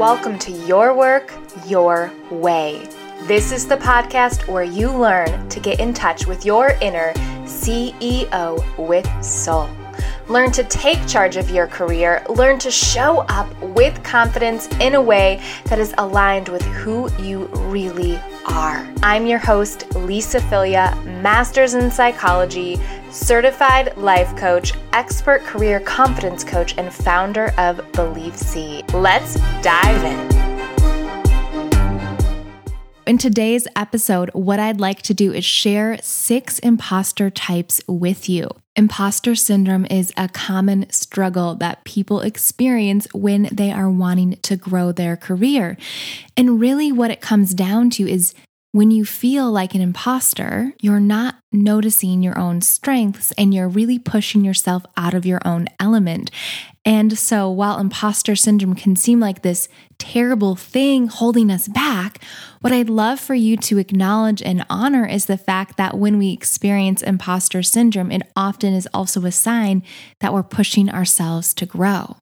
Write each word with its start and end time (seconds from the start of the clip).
welcome 0.00 0.38
to 0.38 0.50
Your 0.50 0.94
Work, 0.94 1.30
Your 1.66 2.10
Way. 2.30 2.88
This 3.24 3.52
is 3.52 3.68
the 3.68 3.76
podcast 3.76 4.48
where 4.48 4.62
you 4.62 4.90
learn 4.90 5.46
to 5.50 5.60
get 5.60 5.78
in 5.78 5.92
touch 5.92 6.26
with 6.26 6.46
your 6.46 6.70
inner 6.80 7.12
CEO 7.44 8.64
with 8.78 9.06
soul. 9.22 9.68
Learn 10.26 10.52
to 10.52 10.64
take 10.64 11.06
charge 11.06 11.36
of 11.36 11.50
your 11.50 11.66
career, 11.66 12.24
learn 12.30 12.58
to 12.60 12.70
show 12.70 13.26
up 13.28 13.54
with 13.60 14.02
confidence 14.02 14.68
in 14.80 14.94
a 14.94 15.02
way 15.02 15.42
that 15.66 15.78
is 15.78 15.94
aligned 15.98 16.48
with 16.48 16.62
who 16.62 17.12
you 17.22 17.44
really 17.68 18.18
are. 18.50 18.86
I'm 19.02 19.26
your 19.26 19.38
host, 19.38 19.94
Lisa 19.94 20.40
Filia, 20.40 20.96
Masters 21.22 21.74
in 21.74 21.90
Psychology, 21.90 22.78
certified 23.10 23.96
life 23.96 24.36
coach, 24.36 24.72
expert 24.92 25.42
career 25.42 25.80
confidence 25.80 26.44
coach, 26.44 26.76
and 26.76 26.92
founder 26.92 27.52
of 27.58 27.80
Believe 27.92 28.36
Seed. 28.36 28.92
Let's 28.92 29.34
dive 29.62 30.04
in. 30.04 30.40
In 33.06 33.18
today's 33.18 33.66
episode, 33.74 34.30
what 34.34 34.60
I'd 34.60 34.80
like 34.80 35.02
to 35.02 35.14
do 35.14 35.32
is 35.32 35.44
share 35.44 35.98
six 36.02 36.58
imposter 36.60 37.30
types 37.30 37.80
with 37.88 38.28
you. 38.28 38.48
Imposter 38.76 39.34
syndrome 39.34 39.86
is 39.90 40.12
a 40.16 40.28
common 40.28 40.88
struggle 40.90 41.56
that 41.56 41.84
people 41.84 42.20
experience 42.20 43.06
when 43.12 43.48
they 43.52 43.72
are 43.72 43.90
wanting 43.90 44.36
to 44.42 44.56
grow 44.56 44.92
their 44.92 45.16
career. 45.16 45.76
And 46.36 46.60
really, 46.60 46.92
what 46.92 47.10
it 47.10 47.20
comes 47.20 47.52
down 47.52 47.90
to 47.90 48.08
is 48.08 48.32
when 48.72 48.92
you 48.92 49.04
feel 49.04 49.50
like 49.50 49.74
an 49.74 49.80
imposter, 49.80 50.72
you're 50.80 51.00
not 51.00 51.36
noticing 51.50 52.22
your 52.22 52.38
own 52.38 52.60
strengths 52.60 53.32
and 53.32 53.52
you're 53.52 53.68
really 53.68 53.98
pushing 53.98 54.44
yourself 54.44 54.84
out 54.96 55.12
of 55.12 55.26
your 55.26 55.40
own 55.44 55.66
element. 55.80 56.30
And 56.84 57.18
so, 57.18 57.50
while 57.50 57.78
imposter 57.78 58.36
syndrome 58.36 58.74
can 58.74 58.94
seem 58.94 59.18
like 59.18 59.42
this 59.42 59.68
terrible 59.98 60.54
thing 60.54 61.08
holding 61.08 61.50
us 61.50 61.66
back, 61.66 62.22
what 62.60 62.72
I'd 62.72 62.88
love 62.88 63.18
for 63.18 63.34
you 63.34 63.56
to 63.56 63.78
acknowledge 63.78 64.40
and 64.40 64.64
honor 64.70 65.04
is 65.04 65.26
the 65.26 65.36
fact 65.36 65.76
that 65.76 65.98
when 65.98 66.16
we 66.16 66.32
experience 66.32 67.02
imposter 67.02 67.62
syndrome, 67.62 68.12
it 68.12 68.22
often 68.36 68.72
is 68.72 68.88
also 68.94 69.24
a 69.24 69.32
sign 69.32 69.82
that 70.20 70.32
we're 70.32 70.42
pushing 70.44 70.88
ourselves 70.88 71.52
to 71.54 71.66
grow. 71.66 72.16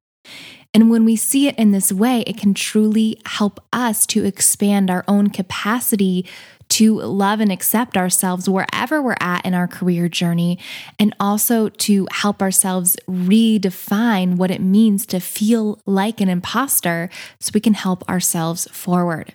And 0.74 0.90
when 0.90 1.04
we 1.04 1.16
see 1.16 1.48
it 1.48 1.58
in 1.58 1.72
this 1.72 1.90
way, 1.90 2.22
it 2.26 2.36
can 2.36 2.54
truly 2.54 3.20
help 3.26 3.60
us 3.72 4.06
to 4.06 4.24
expand 4.24 4.90
our 4.90 5.04
own 5.08 5.30
capacity 5.30 6.26
to 6.68 7.00
love 7.00 7.40
and 7.40 7.50
accept 7.50 7.96
ourselves 7.96 8.48
wherever 8.48 9.02
we're 9.02 9.16
at 9.20 9.44
in 9.44 9.54
our 9.54 9.66
career 9.66 10.08
journey, 10.08 10.58
and 10.98 11.14
also 11.18 11.68
to 11.68 12.06
help 12.10 12.42
ourselves 12.42 12.96
redefine 13.08 14.36
what 14.36 14.50
it 14.50 14.60
means 14.60 15.06
to 15.06 15.20
feel 15.20 15.80
like 15.86 16.20
an 16.20 16.28
imposter 16.28 17.08
so 17.40 17.50
we 17.54 17.60
can 17.60 17.74
help 17.74 18.08
ourselves 18.08 18.68
forward. 18.70 19.34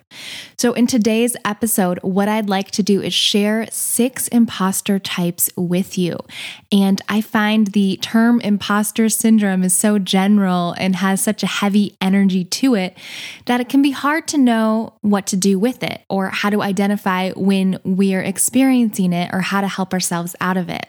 So, 0.56 0.72
in 0.72 0.86
today's 0.86 1.36
episode, 1.44 1.98
what 2.02 2.28
I'd 2.28 2.48
like 2.48 2.70
to 2.72 2.82
do 2.82 3.02
is 3.02 3.12
share 3.12 3.66
six 3.70 4.28
imposter 4.28 4.98
types 4.98 5.50
with 5.56 5.98
you. 5.98 6.18
And 6.70 7.00
I 7.08 7.20
find 7.20 7.68
the 7.68 7.98
term 8.00 8.40
imposter 8.40 9.08
syndrome 9.08 9.62
is 9.62 9.74
so 9.74 9.98
general 9.98 10.74
and 10.78 10.96
has 10.96 11.20
such 11.20 11.42
a 11.42 11.46
heavy 11.46 11.96
energy 12.00 12.44
to 12.44 12.74
it 12.74 12.96
that 13.46 13.60
it 13.60 13.68
can 13.68 13.82
be 13.82 13.90
hard 13.90 14.26
to 14.28 14.38
know 14.38 14.94
what 15.00 15.26
to 15.26 15.36
do 15.36 15.58
with 15.58 15.82
it 15.82 16.02
or 16.08 16.28
how 16.28 16.50
to 16.50 16.62
identify 16.62 17.23
when 17.32 17.78
we're 17.84 18.22
experiencing 18.22 19.12
it 19.12 19.30
or 19.32 19.40
how 19.40 19.60
to 19.60 19.68
help 19.68 19.92
ourselves 19.92 20.36
out 20.40 20.56
of 20.56 20.68
it. 20.68 20.86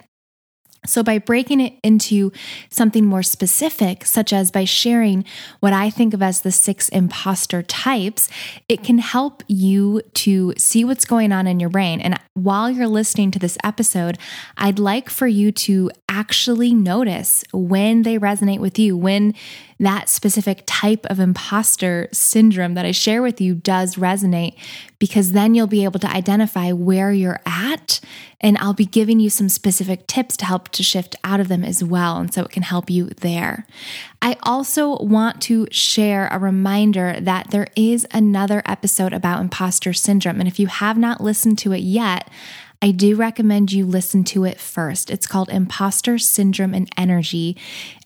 So, 0.86 1.04
by 1.04 1.20
breaking 1.20 1.62
it 1.62 1.74
into 1.84 2.32
something 2.70 3.06
more 3.06 3.24
specific, 3.24 4.06
such 4.06 4.34
as 4.34 4.52
by 4.52 4.66
sharing 4.66 5.26
what 5.60 5.74
I 5.74 5.90
think 5.90 6.14
of 6.14 6.22
as 6.22 6.42
the 6.42 6.52
six 6.52 6.90
imposter 6.90 7.64
types, 7.64 8.30
it 8.70 8.84
can 8.84 9.00
help 9.00 9.44
you 9.48 10.02
to 10.16 10.54
see 10.58 10.84
what's 10.84 11.06
going 11.06 11.32
on 11.32 11.48
in 11.48 11.60
your 11.60 11.70
brain. 11.70 12.02
And 12.02 12.20
while 12.34 12.70
you're 12.70 12.88
listening 12.88 13.32
to 13.32 13.40
this 13.40 13.58
episode, 13.64 14.18
I'd 14.58 14.80
like 14.80 15.10
for 15.10 15.28
you 15.28 15.52
to 15.52 15.92
actually 16.10 16.74
notice 16.74 17.44
when 17.52 18.04
they 18.04 18.18
resonate 18.18 18.60
with 18.60 18.80
you, 18.80 18.96
when 18.96 19.34
that 19.80 20.08
specific 20.08 20.64
type 20.66 21.06
of 21.08 21.20
imposter 21.20 22.08
syndrome 22.12 22.76
that 22.76 22.86
I 22.86 22.92
share 22.92 23.22
with 23.22 23.42
you 23.42 23.56
does 23.56 23.96
resonate, 23.96 24.58
because 25.00 25.34
then 25.34 25.54
you'll 25.54 25.68
be 25.68 25.84
able 25.84 26.00
to 26.00 26.10
identify 26.10 26.72
where 26.72 27.12
you're 27.12 27.42
at. 27.46 28.00
And 28.46 28.60
I'll 28.60 28.76
be 28.76 28.86
giving 28.86 29.20
you 29.20 29.32
some 29.32 29.50
specific 29.50 30.06
tips 30.06 30.38
to 30.38 30.46
help 30.46 30.70
to 30.70 30.84
shift 30.84 31.16
out 31.24 31.40
of 31.40 31.48
them 31.48 31.64
as 31.64 31.84
well. 31.84 32.18
And 32.18 32.32
so 32.32 32.44
it 32.44 32.52
can 32.52 32.62
help 32.62 32.92
you 32.92 33.06
there. 33.08 33.66
I 34.22 34.38
also 34.44 34.98
want 35.00 35.42
to 35.44 35.68
share 35.72 36.28
a 36.28 36.38
reminder 36.38 37.20
that 37.20 37.50
there 37.50 37.66
is 37.76 38.06
another 38.12 38.62
episode 38.68 39.14
about 39.14 39.42
imposter 39.42 39.94
syndrome. 39.94 40.40
And 40.40 40.48
if 40.48 40.60
you 40.60 40.68
have 40.68 40.96
not 40.96 41.22
listened 41.22 41.58
to 41.60 41.72
it 41.72 41.80
yet, 41.80 42.30
I 42.84 42.92
do 42.92 43.16
recommend 43.16 43.72
you 43.72 43.84
listen 43.84 44.24
to 44.26 44.44
it 44.44 44.60
first. 44.60 45.10
It's 45.10 45.26
called 45.26 45.50
Imposter 45.50 46.20
Syndrome 46.20 46.76
and 46.76 46.88
Energy, 46.96 47.58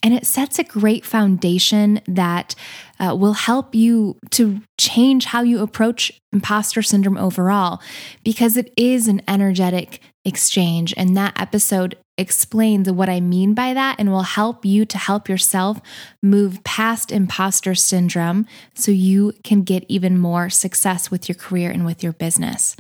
and 0.02 0.14
it 0.14 0.26
sets 0.26 0.58
a 0.58 0.64
great 0.64 1.04
foundation 1.04 2.00
that 2.08 2.56
uh, 2.98 3.14
will 3.14 3.34
help 3.34 3.76
you 3.76 4.18
to 4.30 4.62
change 4.78 5.26
how 5.26 5.42
you 5.42 5.62
approach 5.62 6.14
imposter 6.32 6.82
syndrome 6.82 7.18
overall 7.18 7.82
because 8.24 8.56
it 8.56 8.72
is 8.78 9.10
an 9.10 9.22
energetic 9.28 10.00
exchange. 10.26 10.94
And 10.98 11.16
that 11.18 11.40
episode 11.40 11.98
explains 12.18 12.92
what 12.92 13.10
I 13.10 13.22
mean 13.22 13.54
by 13.54 13.74
that 13.74 13.96
and 13.98 14.12
will 14.12 14.24
help 14.24 14.66
you 14.66 14.86
to 14.86 14.98
help 14.98 15.30
yourself 15.30 15.80
move 16.22 16.64
past 16.64 17.12
imposter 17.12 17.74
syndrome 17.74 18.46
so 18.76 18.92
you 18.92 19.34
can 19.44 19.64
get 19.64 19.86
even 19.88 20.18
more 20.18 20.50
success 20.50 21.10
with 21.10 21.30
your 21.30 21.36
career 21.36 21.72
and 21.72 21.86
with 21.86 22.04
your 22.04 22.14
business. 22.14 22.76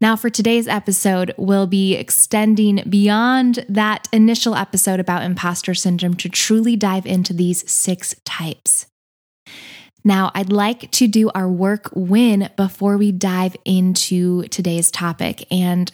Now, 0.00 0.16
for 0.16 0.30
today's 0.30 0.66
episode, 0.66 1.34
we'll 1.36 1.66
be 1.66 1.94
extending 1.94 2.82
beyond 2.88 3.66
that 3.68 4.08
initial 4.12 4.54
episode 4.54 4.98
about 4.98 5.24
imposter 5.24 5.74
syndrome 5.74 6.14
to 6.14 6.30
truly 6.30 6.74
dive 6.74 7.04
into 7.04 7.34
these 7.34 7.70
six 7.70 8.14
types. 8.24 8.86
Now, 10.02 10.30
I'd 10.34 10.50
like 10.50 10.90
to 10.92 11.06
do 11.06 11.30
our 11.34 11.48
work 11.48 11.90
win 11.94 12.48
before 12.56 12.96
we 12.96 13.12
dive 13.12 13.56
into 13.64 14.44
today's 14.44 14.90
topic. 14.90 15.46
And 15.50 15.92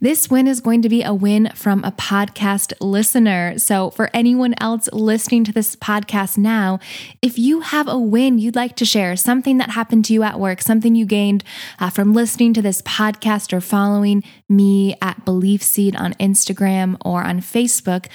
this 0.00 0.30
win 0.30 0.46
is 0.46 0.60
going 0.60 0.82
to 0.82 0.88
be 0.88 1.02
a 1.02 1.12
win 1.12 1.50
from 1.54 1.82
a 1.84 1.92
podcast 1.92 2.72
listener. 2.80 3.58
So, 3.58 3.90
for 3.90 4.10
anyone 4.14 4.54
else 4.58 4.88
listening 4.92 5.44
to 5.44 5.52
this 5.52 5.74
podcast 5.76 6.38
now, 6.38 6.78
if 7.20 7.38
you 7.38 7.60
have 7.60 7.88
a 7.88 7.98
win 7.98 8.38
you'd 8.38 8.56
like 8.56 8.76
to 8.76 8.84
share, 8.84 9.16
something 9.16 9.58
that 9.58 9.70
happened 9.70 10.04
to 10.06 10.12
you 10.12 10.22
at 10.22 10.38
work, 10.38 10.62
something 10.62 10.94
you 10.94 11.04
gained 11.04 11.42
uh, 11.80 11.90
from 11.90 12.12
listening 12.14 12.54
to 12.54 12.62
this 12.62 12.80
podcast 12.82 13.52
or 13.52 13.60
following 13.60 14.22
me 14.48 14.94
at 15.02 15.24
Believe 15.24 15.62
Seed 15.62 15.96
on 15.96 16.14
Instagram 16.14 16.96
or 17.04 17.24
on 17.24 17.40
Facebook, 17.40 18.06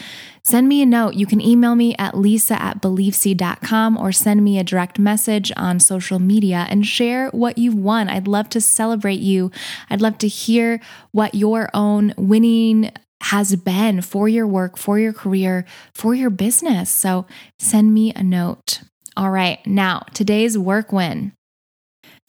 send 0.44 0.68
me 0.68 0.82
a 0.82 0.86
note. 0.86 1.16
You 1.16 1.26
can 1.26 1.42
email 1.42 1.76
me 1.76 1.96
at 1.98 2.18
lisa 2.18 2.62
at 2.62 2.82
believeseed.com 2.82 3.98
or 3.98 4.12
send 4.12 4.44
me 4.44 4.60
a 4.60 4.64
direct 4.64 5.00
message 5.00 5.52
on 5.56 5.80
social 5.80 6.20
media 6.20 6.68
and 6.70 6.86
share 6.86 7.30
what 7.30 7.58
you've 7.58 7.76
won. 7.76 8.10
I'd 8.10 8.28
love 8.28 8.50
to 8.50 8.62
celebrate 8.62 9.20
you. 9.20 9.52
I'd 9.90 10.02
love 10.02 10.18
to 10.20 10.28
hear 10.28 10.80
what 11.12 11.36
your 11.36 11.70
own 11.74 12.14
winning 12.18 12.92
has 13.22 13.56
been 13.56 14.02
for 14.02 14.28
your 14.28 14.46
work, 14.46 14.78
for 14.78 15.00
your 15.00 15.14
career, 15.14 15.66
for 15.94 16.14
your 16.14 16.30
business. 16.30 16.90
So 16.90 17.26
send 17.58 17.94
me 17.94 18.12
a 18.14 18.24
note. 18.24 18.82
All 19.16 19.32
right, 19.32 19.66
now 19.66 20.04
today's 20.14 20.58
work 20.58 20.92
win. 20.92 21.34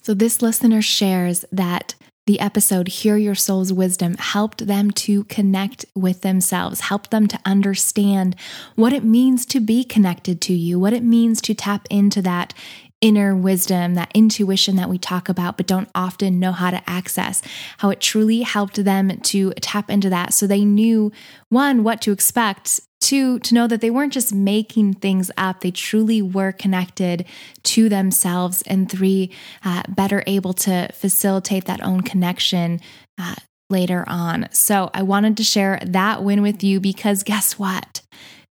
So, 0.03 0.13
this 0.13 0.43
listener 0.43 0.83
shares 0.83 1.47
that 1.51 1.95
the 2.27 2.41
episode 2.41 2.89
Hear 2.89 3.17
Your 3.17 3.35
Soul's 3.35 3.73
Wisdom 3.73 4.17
helped 4.19 4.67
them 4.67 4.91
to 4.93 5.25
connect 5.25 5.85
with 5.95 6.23
themselves, 6.23 6.81
helped 6.81 7.11
them 7.11 7.27
to 7.29 7.39
understand 7.45 8.35
what 8.77 8.93
it 8.93 9.05
means 9.05 9.45
to 9.47 9.61
be 9.61 9.85
connected 9.85 10.41
to 10.43 10.55
you, 10.55 10.79
what 10.79 10.95
it 10.95 11.03
means 11.03 11.43
to 11.43 11.55
tap 11.55 11.87
into 11.91 12.23
that 12.23 12.55
inner 13.03 13.37
wisdom, 13.37 13.95
that 13.95 14.11
intuition 14.15 14.77
that 14.77 14.89
we 14.89 14.97
talk 14.97 15.29
about, 15.29 15.59
but 15.59 15.67
don't 15.67 15.91
often 15.95 16.41
know 16.41 16.53
how 16.53 16.71
to 16.71 16.83
access, 16.89 17.43
how 17.79 17.91
it 17.91 18.01
truly 18.01 18.41
helped 18.41 18.83
them 18.83 19.21
to 19.21 19.53
tap 19.61 19.91
into 19.91 20.09
that. 20.09 20.33
So 20.33 20.47
they 20.47 20.65
knew 20.65 21.13
one, 21.51 21.85
what 21.85 22.01
to 22.03 22.13
expect, 22.13 22.81
two, 23.05 23.39
to 23.41 23.55
know 23.55 23.67
that 23.67 23.81
they 23.81 23.91
weren't 23.91 24.13
just 24.13 24.35
making 24.35 24.95
things 24.95 25.31
up, 25.37 25.61
they 25.61 25.71
truly 25.71 26.23
were 26.23 26.53
connected 26.53 27.27
to 27.65 27.89
themselves, 27.89 28.63
and 28.63 28.91
three, 28.91 29.31
uh, 29.65 29.83
better 29.89 30.25
able 30.27 30.55
to 30.55 30.89
facilitate 30.93 31.67
that 31.67 31.83
own 31.83 32.01
connection. 32.01 32.81
Uh, 33.19 33.35
later 33.71 34.05
on. 34.07 34.47
So, 34.53 34.91
I 34.93 35.03
wanted 35.03 35.39
to 35.39 35.43
share 35.43 35.81
that 35.87 36.23
win 36.23 36.43
with 36.43 36.63
you 36.63 36.81
because 36.81 37.23
guess 37.23 37.59
what? 37.59 38.03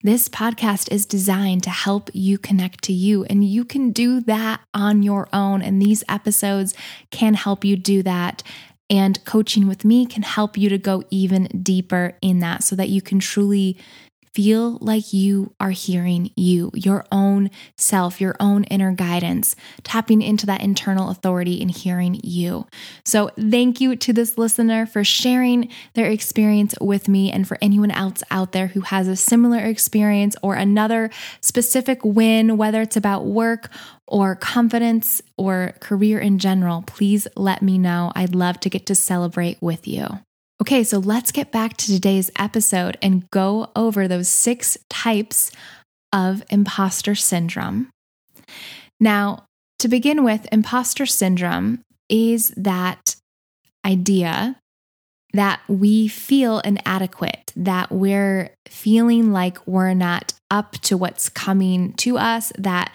This 0.03 0.29
podcast 0.29 0.93
is 0.93 1.07
designed 1.07 1.63
to 1.65 1.71
help 1.71 2.11
you 2.13 2.39
connect 2.39 2.85
to 2.85 2.93
you, 2.93 3.25
and 3.25 3.45
you 3.45 3.65
can 3.65 3.91
do 3.91 4.21
that 4.23 4.61
on 4.75 5.03
your 5.03 5.29
own. 5.33 5.63
And 5.63 5.81
these 5.81 6.05
episodes 6.09 6.75
can 7.11 7.35
help 7.35 7.65
you 7.65 7.77
do 7.77 8.03
that. 8.03 8.43
And 8.89 9.25
coaching 9.25 9.67
with 9.67 9.85
me 9.85 10.07
can 10.07 10.23
help 10.23 10.57
you 10.57 10.69
to 10.69 10.79
go 10.79 11.03
even 11.11 11.45
deeper 11.63 12.17
in 12.23 12.39
that 12.41 12.63
so 12.63 12.77
that 12.77 12.89
you 12.89 13.03
can 13.03 13.19
truly 13.19 13.79
feel 14.37 14.77
like 14.83 15.15
you 15.15 15.55
are 15.59 15.71
hearing 15.71 16.31
you, 16.37 16.71
your 16.75 17.07
own 17.11 17.51
self, 17.79 18.21
your 18.21 18.37
own 18.39 18.65
inner 18.65 18.93
guidance, 18.93 19.57
tapping 19.83 20.21
into 20.21 20.45
that 20.45 20.61
internal 20.61 21.09
authority 21.09 21.63
and 21.63 21.71
hearing 21.71 22.21
you. 22.23 22.67
So, 23.03 23.31
thank 23.41 23.81
you 23.81 23.97
to 23.97 24.13
this 24.13 24.37
listener 24.37 24.85
for 24.85 25.03
sharing 25.05 25.71
their 25.95 26.11
experience 26.11 26.75
with 26.83 27.09
me 27.09 27.33
and 27.33 27.49
for 27.49 27.57
anyone 27.63 27.91
else 27.91 28.23
out 28.31 28.53
there 28.53 28.67
who 28.67 28.83
has 28.83 29.09
a 29.09 29.17
similar 29.17 29.61
experience 29.61 30.37
or 30.43 30.55
another 30.55 31.09
specific 31.41 32.05
win, 32.05 32.59
whether 32.59 32.83
it's 32.83 32.99
about 32.99 33.25
work 33.25 33.71
or 34.07 34.37
confidence 34.37 35.23
or 35.39 35.73
career 35.81 36.19
in 36.19 36.39
general, 36.39 36.85
please 36.87 37.27
let 37.37 37.63
me 37.63 37.79
know. 37.79 38.13
I'd 38.15 38.35
love 38.35 38.61
to 38.61 38.69
get 38.69 38.85
to 38.87 38.95
celebrate 38.95 39.63
with 39.63 39.89
you. 39.89 40.07
Okay, 40.61 40.85
so 40.85 40.99
let's 40.99 41.33
get 41.33 41.53
back 41.53 41.77
to 41.77 41.87
today's 41.87 42.31
episode 42.39 42.97
and 43.03 43.29
go 43.31 43.71
over 43.77 44.09
those 44.09 44.29
six 44.29 44.79
types 44.89 45.53
of 46.13 46.43
imposter 46.49 47.15
syndrome. 47.15 47.91
Now, 48.99 49.45
to 49.81 49.89
begin 49.89 50.25
with, 50.25 50.49
imposter 50.51 51.05
syndrome 51.05 51.83
is 52.09 52.55
that 52.57 53.17
idea 53.85 54.57
that 55.35 55.61
we 55.69 56.09
feel 56.09 56.61
inadequate, 56.61 57.53
that 57.55 57.93
we're 57.93 58.51
feeling 58.67 59.33
like 59.33 59.65
we're 59.67 59.93
not 59.93 60.33
up 60.51 60.73
to 60.73 60.97
what's 60.97 61.29
coming 61.29 61.93
to 61.95 62.17
us, 62.17 62.51
that 62.57 62.91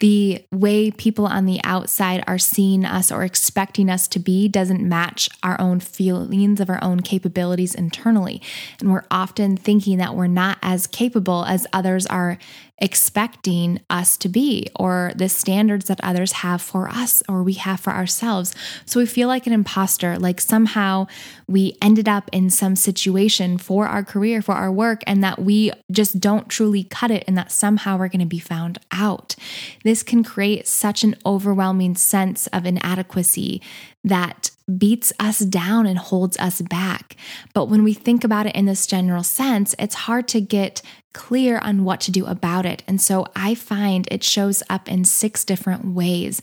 the 0.00 0.44
way 0.52 0.90
people 0.90 1.26
on 1.26 1.46
the 1.46 1.60
outside 1.64 2.22
are 2.26 2.38
seeing 2.38 2.84
us 2.84 3.10
or 3.10 3.24
expecting 3.24 3.88
us 3.88 4.06
to 4.08 4.18
be 4.18 4.46
doesn't 4.46 4.86
match 4.86 5.28
our 5.42 5.58
own 5.60 5.80
feelings 5.80 6.60
of 6.60 6.68
our 6.68 6.82
own 6.82 7.00
capabilities 7.00 7.74
internally. 7.74 8.42
And 8.80 8.92
we're 8.92 9.06
often 9.10 9.56
thinking 9.56 9.98
that 9.98 10.14
we're 10.14 10.26
not 10.26 10.58
as 10.60 10.86
capable 10.86 11.44
as 11.46 11.66
others 11.72 12.06
are 12.06 12.38
expecting 12.78 13.80
us 13.88 14.16
to 14.18 14.28
be 14.28 14.66
or 14.78 15.12
the 15.16 15.28
standards 15.28 15.86
that 15.86 16.00
others 16.02 16.32
have 16.32 16.60
for 16.60 16.88
us 16.88 17.22
or 17.28 17.42
we 17.42 17.54
have 17.54 17.80
for 17.80 17.90
ourselves. 17.90 18.54
So 18.84 19.00
we 19.00 19.06
feel 19.06 19.28
like 19.28 19.46
an 19.46 19.52
imposter, 19.52 20.18
like 20.18 20.40
somehow 20.40 21.06
we 21.48 21.76
ended 21.80 22.08
up 22.08 22.28
in 22.32 22.50
some 22.50 22.76
situation 22.76 23.56
for 23.56 23.86
our 23.86 24.04
career, 24.04 24.42
for 24.42 24.54
our 24.54 24.70
work, 24.70 25.02
and 25.06 25.24
that 25.24 25.38
we 25.38 25.72
just 25.90 26.20
don't 26.20 26.48
truly 26.48 26.84
cut 26.84 27.10
it 27.10 27.24
and 27.26 27.38
that 27.38 27.50
somehow 27.50 27.96
we're 27.96 28.08
going 28.08 28.20
to 28.20 28.26
be 28.26 28.38
found 28.38 28.78
out. 28.92 29.36
This 29.82 30.02
can 30.02 30.22
create 30.22 30.68
such 30.68 31.02
an 31.02 31.14
overwhelming 31.24 31.96
sense 31.96 32.46
of 32.48 32.66
inadequacy 32.66 33.62
that 34.04 34.50
beats 34.78 35.12
us 35.18 35.40
down 35.40 35.86
and 35.86 35.98
holds 35.98 36.36
us 36.38 36.60
back. 36.60 37.16
But 37.54 37.66
when 37.66 37.84
we 37.84 37.94
think 37.94 38.24
about 38.24 38.46
it 38.46 38.54
in 38.54 38.66
this 38.66 38.86
general 38.86 39.22
sense, 39.22 39.74
it's 39.78 39.94
hard 39.94 40.28
to 40.28 40.40
get 40.40 40.82
clear 41.16 41.58
on 41.58 41.82
what 41.82 41.98
to 42.02 42.10
do 42.10 42.26
about 42.26 42.66
it. 42.66 42.82
And 42.86 43.00
so 43.00 43.26
I 43.34 43.54
find 43.54 44.06
it 44.10 44.22
shows 44.22 44.62
up 44.68 44.86
in 44.86 45.06
six 45.06 45.46
different 45.46 45.86
ways. 45.86 46.42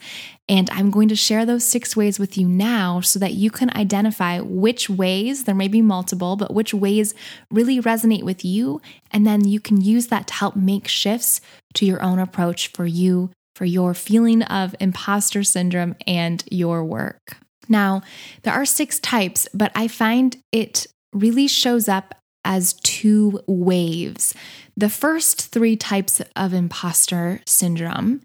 And 0.49 0.67
I'm 0.71 0.89
going 0.89 1.09
to 1.09 1.15
share 1.15 1.45
those 1.45 1.63
six 1.63 1.95
ways 1.95 2.17
with 2.17 2.39
you 2.39 2.47
now 2.47 2.99
so 2.99 3.19
that 3.19 3.33
you 3.33 3.51
can 3.51 3.69
identify 3.77 4.39
which 4.39 4.89
ways, 4.89 5.43
there 5.43 5.53
may 5.53 5.67
be 5.67 5.83
multiple, 5.83 6.35
but 6.35 6.55
which 6.55 6.73
ways 6.73 7.13
really 7.51 7.79
resonate 7.79 8.23
with 8.23 8.43
you. 8.43 8.81
And 9.11 9.27
then 9.27 9.47
you 9.47 9.59
can 9.59 9.79
use 9.79 10.07
that 10.07 10.25
to 10.27 10.33
help 10.33 10.55
make 10.55 10.87
shifts 10.87 11.39
to 11.75 11.85
your 11.85 12.01
own 12.01 12.17
approach 12.17 12.69
for 12.69 12.87
you, 12.87 13.29
for 13.55 13.65
your 13.65 13.93
feeling 13.93 14.41
of 14.41 14.75
imposter 14.79 15.43
syndrome 15.43 15.95
and 16.07 16.43
your 16.49 16.83
work. 16.83 17.37
Now, 17.69 18.01
there 18.41 18.53
are 18.53 18.65
six 18.65 18.99
types, 18.99 19.47
but 19.53 19.71
I 19.75 19.87
find 19.87 20.35
it 20.51 20.87
really 21.13 21.47
shows 21.47 21.87
up 21.87 22.15
as 22.45 22.73
two 22.73 23.41
waves. 23.47 24.33
The 24.75 24.89
first 24.89 25.51
three 25.51 25.75
types 25.75 26.21
of 26.35 26.53
imposter 26.53 27.41
syndrome, 27.45 28.21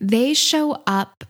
they 0.00 0.34
show 0.34 0.82
up 0.86 1.24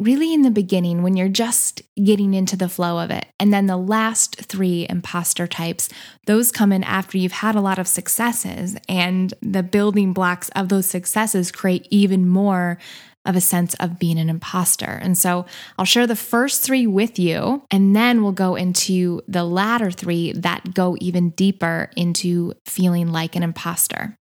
really 0.00 0.34
in 0.34 0.42
the 0.42 0.50
beginning 0.50 1.02
when 1.02 1.16
you're 1.16 1.28
just 1.28 1.80
getting 2.02 2.34
into 2.34 2.56
the 2.56 2.68
flow 2.68 2.98
of 2.98 3.10
it. 3.10 3.26
And 3.38 3.52
then 3.52 3.66
the 3.66 3.76
last 3.76 4.36
three 4.36 4.86
imposter 4.90 5.46
types, 5.46 5.88
those 6.26 6.50
come 6.50 6.72
in 6.72 6.82
after 6.82 7.16
you've 7.16 7.32
had 7.32 7.54
a 7.54 7.60
lot 7.60 7.78
of 7.78 7.86
successes 7.86 8.76
and 8.88 9.32
the 9.40 9.62
building 9.62 10.12
blocks 10.12 10.48
of 10.50 10.68
those 10.68 10.86
successes 10.86 11.52
create 11.52 11.86
even 11.90 12.28
more 12.28 12.78
of 13.24 13.36
a 13.36 13.40
sense 13.40 13.74
of 13.74 13.98
being 13.98 14.18
an 14.18 14.28
imposter. 14.28 14.98
And 15.02 15.16
so 15.16 15.46
I'll 15.78 15.84
share 15.84 16.06
the 16.06 16.16
first 16.16 16.62
three 16.62 16.86
with 16.86 17.18
you, 17.18 17.62
and 17.70 17.94
then 17.94 18.22
we'll 18.22 18.32
go 18.32 18.54
into 18.54 19.22
the 19.26 19.44
latter 19.44 19.90
three 19.90 20.32
that 20.32 20.74
go 20.74 20.96
even 21.00 21.30
deeper 21.30 21.90
into 21.96 22.52
feeling 22.66 23.12
like 23.12 23.36
an 23.36 23.42
imposter. 23.42 24.16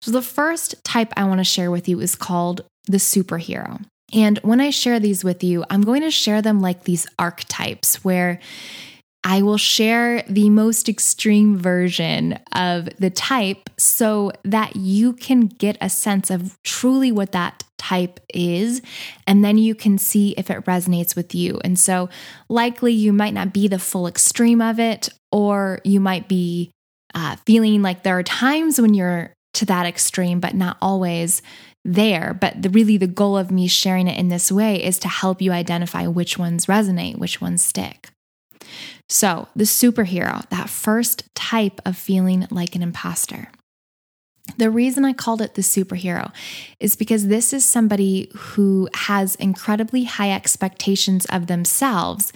So 0.00 0.10
the 0.10 0.22
first 0.22 0.82
type 0.84 1.12
I 1.16 1.24
want 1.24 1.38
to 1.38 1.44
share 1.44 1.70
with 1.70 1.88
you 1.88 2.00
is 2.00 2.16
called 2.16 2.62
the 2.86 2.98
superhero. 2.98 3.84
And 4.12 4.38
when 4.38 4.60
I 4.60 4.70
share 4.70 5.00
these 5.00 5.24
with 5.24 5.42
you, 5.42 5.64
I'm 5.70 5.82
going 5.82 6.02
to 6.02 6.10
share 6.10 6.42
them 6.42 6.60
like 6.60 6.84
these 6.84 7.06
archetypes 7.18 8.04
where 8.04 8.40
I 9.24 9.42
will 9.42 9.56
share 9.56 10.22
the 10.22 10.50
most 10.50 10.88
extreme 10.88 11.56
version 11.56 12.38
of 12.52 12.88
the 12.98 13.10
type 13.10 13.70
so 13.78 14.32
that 14.44 14.74
you 14.74 15.12
can 15.12 15.46
get 15.46 15.78
a 15.80 15.88
sense 15.88 16.28
of 16.28 16.56
truly 16.64 17.12
what 17.12 17.32
that 17.32 17.62
type 17.82 18.20
is. 18.32 18.80
And 19.26 19.44
then 19.44 19.58
you 19.58 19.74
can 19.74 19.98
see 19.98 20.34
if 20.38 20.50
it 20.50 20.64
resonates 20.64 21.16
with 21.16 21.34
you. 21.34 21.60
And 21.64 21.78
so, 21.78 22.08
likely, 22.48 22.92
you 22.92 23.12
might 23.12 23.34
not 23.34 23.52
be 23.52 23.66
the 23.66 23.80
full 23.80 24.06
extreme 24.06 24.62
of 24.62 24.78
it, 24.78 25.08
or 25.32 25.80
you 25.84 25.98
might 25.98 26.28
be 26.28 26.70
uh, 27.14 27.36
feeling 27.44 27.82
like 27.82 28.04
there 28.04 28.16
are 28.16 28.22
times 28.22 28.80
when 28.80 28.94
you're 28.94 29.34
to 29.54 29.66
that 29.66 29.84
extreme, 29.84 30.40
but 30.40 30.54
not 30.54 30.78
always 30.80 31.42
there. 31.84 32.38
But 32.40 32.62
the, 32.62 32.70
really, 32.70 32.96
the 32.96 33.06
goal 33.06 33.36
of 33.36 33.50
me 33.50 33.66
sharing 33.66 34.06
it 34.06 34.18
in 34.18 34.28
this 34.28 34.52
way 34.52 34.82
is 34.82 34.98
to 35.00 35.08
help 35.08 35.42
you 35.42 35.52
identify 35.52 36.06
which 36.06 36.38
ones 36.38 36.66
resonate, 36.66 37.18
which 37.18 37.40
ones 37.40 37.62
stick. 37.62 38.08
So, 39.08 39.48
the 39.56 39.64
superhero, 39.64 40.48
that 40.50 40.70
first 40.70 41.24
type 41.34 41.80
of 41.84 41.96
feeling 41.96 42.46
like 42.50 42.76
an 42.76 42.82
imposter. 42.82 43.48
The 44.58 44.70
reason 44.70 45.04
I 45.04 45.12
called 45.12 45.40
it 45.40 45.54
the 45.54 45.62
superhero 45.62 46.32
is 46.80 46.96
because 46.96 47.28
this 47.28 47.52
is 47.52 47.64
somebody 47.64 48.30
who 48.34 48.88
has 48.94 49.34
incredibly 49.36 50.04
high 50.04 50.32
expectations 50.32 51.26
of 51.26 51.46
themselves, 51.46 52.32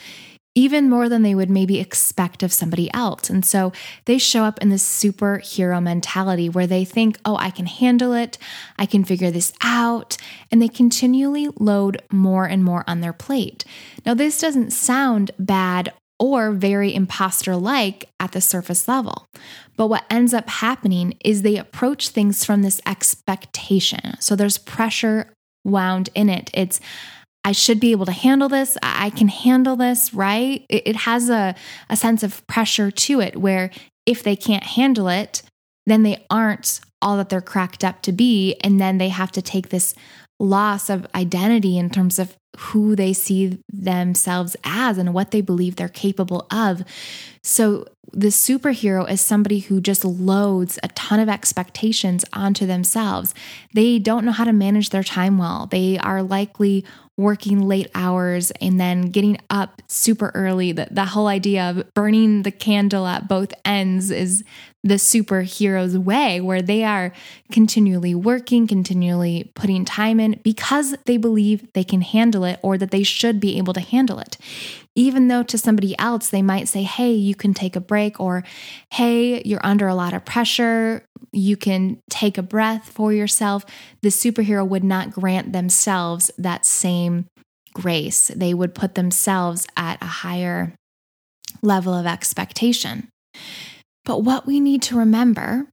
even 0.55 0.89
more 0.89 1.09
than 1.09 1.23
they 1.23 1.35
would 1.35 1.51
maybe 1.51 1.79
expect 1.79 2.43
of 2.43 2.53
somebody 2.53 2.93
else. 2.95 3.29
And 3.29 3.45
so 3.45 3.73
they 4.07 4.17
show 4.17 4.45
up 4.45 4.63
in 4.63 4.71
this 4.71 4.83
superhero 4.83 5.83
mentality 5.83 6.49
where 6.49 6.67
they 6.67 6.85
think, 6.85 7.19
oh, 7.25 7.37
I 7.37 7.51
can 7.51 7.67
handle 7.67 8.15
it, 8.15 8.39
I 8.79 8.87
can 8.87 9.05
figure 9.05 9.31
this 9.31 9.53
out, 9.63 10.17
and 10.51 10.63
they 10.63 10.69
continually 10.69 11.49
load 11.59 12.01
more 12.11 12.47
and 12.47 12.65
more 12.65 12.85
on 12.87 13.01
their 13.01 13.13
plate. 13.13 13.65
Now, 14.07 14.15
this 14.15 14.41
doesn't 14.41 14.73
sound 14.73 15.33
bad 15.39 15.93
or 16.19 16.51
very 16.51 16.95
imposter 16.95 17.57
like 17.57 18.09
at 18.19 18.33
the 18.33 18.41
surface 18.41 18.89
level. 18.89 19.27
But 19.77 19.89
what 19.89 20.05
ends 20.11 20.33
up 20.33 20.49
happening 20.49 21.15
is 21.25 21.43
they 21.43 21.57
approach 21.57 22.09
things 22.09 22.45
from 22.45 22.63
this 22.63 22.81
expectation. 22.87 24.19
So 24.21 24.35
there's 24.35 24.59
pressure 24.59 25.33
wound 25.65 26.09
in 26.15 26.31
it. 26.31 26.51
It's, 26.55 26.81
I 27.45 27.53
should 27.53 27.81
be 27.81 27.93
able 27.93 28.07
to 28.07 28.13
handle 28.13 28.49
this. 28.49 28.79
I 28.83 29.11
can 29.11 29.29
handle 29.29 29.77
this, 29.77 30.15
right? 30.15 30.65
It, 30.69 30.97
has 30.97 31.29
a, 31.29 31.55
a 31.91 31.97
sense 31.97 32.23
of 32.23 32.47
pressure 32.47 32.91
to 32.91 33.21
it 33.21 33.37
where 33.37 33.71
if 34.07 34.23
they 34.23 34.37
can't 34.37 34.65
handle 34.65 35.09
it, 35.09 35.43
then 35.85 36.03
they 36.03 36.25
aren't 36.31 36.81
all 37.03 37.17
that 37.19 37.29
they're 37.29 37.41
cracked 37.41 37.85
up 37.85 38.03
to 38.03 38.13
be. 38.13 38.57
And 38.63 38.81
then 38.81 38.99
they 38.99 39.11
have 39.11 39.31
to 39.33 39.43
take 39.43 39.69
this 39.69 39.95
loss 40.41 40.91
of 40.91 41.07
identity 41.15 41.79
in 41.79 41.91
terms 41.91 42.19
of 42.19 42.37
who 42.57 42.97
they 42.97 43.13
see 43.13 43.59
themselves 43.73 44.57
as 44.65 44.99
and 44.99 45.15
what 45.15 45.31
they 45.31 45.41
believe 45.41 45.77
they're 45.77 45.89
capable 45.89 46.47
of. 46.51 46.83
So, 47.43 47.87
the 48.13 48.29
superhero 48.29 49.09
is 49.11 49.21
somebody 49.21 49.59
who 49.59 49.81
just 49.81 50.05
loads 50.05 50.79
a 50.83 50.89
ton 50.89 51.21
of 51.21 51.29
expectations 51.29 52.25
onto 52.33 52.65
themselves. 52.65 53.35
They 53.75 53.99
don't 53.99 54.25
know 54.25 54.33
how 54.33 54.45
to 54.45 54.53
manage 54.53 54.91
their 54.91 55.03
time 55.03 55.39
well. 55.39 55.67
They 55.67 55.99
are 55.99 56.23
likely 56.23 56.85
working 57.17 57.67
late 57.67 57.91
hours 57.95 58.53
and 58.61 58.79
then 58.79 59.11
getting 59.11 59.39
up 59.51 59.83
super 59.89 60.31
early. 60.35 60.73
The, 60.73 60.89
the 60.91 61.05
whole 61.05 61.27
idea 61.27 61.71
of 61.71 61.95
burning 61.95 62.43
the 62.43 62.51
candle 62.51 63.07
at 63.07 63.27
both 63.27 63.53
ends 63.65 64.11
is 64.11 64.45
the 64.87 64.95
superhero's 64.95 65.99
way, 65.99 66.41
where 66.41 66.63
they 66.63 66.85
are 66.85 67.13
continually 67.51 68.15
working, 68.15 68.67
continually 68.67 69.51
putting 69.55 69.85
time 69.85 70.21
in 70.21 70.41
because 70.43 70.95
they 71.07 71.17
believe 71.17 71.73
they 71.73 71.85
can 71.85 72.03
handle 72.03 72.45
it 72.45 72.61
or 72.63 72.79
that 72.79 72.91
they 72.91 73.03
should 73.03 73.41
be 73.41 73.59
able 73.59 73.73
to 73.73 73.81
handle 73.81 74.19
it. 74.19 74.37
Even 74.95 75.29
though 75.29 75.43
to 75.43 75.59
somebody 75.59 75.99
else, 75.99 76.29
they 76.29 76.43
might 76.43 76.69
say, 76.69 76.83
Hey, 76.83 77.13
you 77.13 77.35
can 77.35 77.53
take 77.53 77.77
a 77.77 77.81
break, 77.81 78.21
or 78.21 78.45
Hey, 78.93 79.43
you're 79.45 79.65
under 79.65 79.89
a 79.89 79.95
lot 79.95 80.15
of 80.15 80.25
pressure. 80.25 81.05
You 81.33 81.57
can 81.57 82.01
take 82.09 82.39
a 82.39 82.43
breath 82.43 82.91
for 82.91 83.13
yourself. 83.13 83.65
The 84.03 84.09
superhero 84.09 84.67
would 84.67 84.85
not 84.85 85.11
grant 85.11 85.53
themselves 85.53 86.31
that 86.39 86.65
same 86.65 87.27
grace. 87.75 88.29
They 88.29 88.55
would 88.55 88.75
put 88.75 88.95
themselves 88.95 89.67
at 89.77 90.01
a 90.03 90.07
higher 90.07 90.75
level 91.63 91.93
of 91.93 92.07
expectation. 92.07 93.09
But 94.07 94.23
what 94.23 94.47
we 94.47 94.61
need 94.61 94.81
to 94.83 94.97
remember 94.97 95.69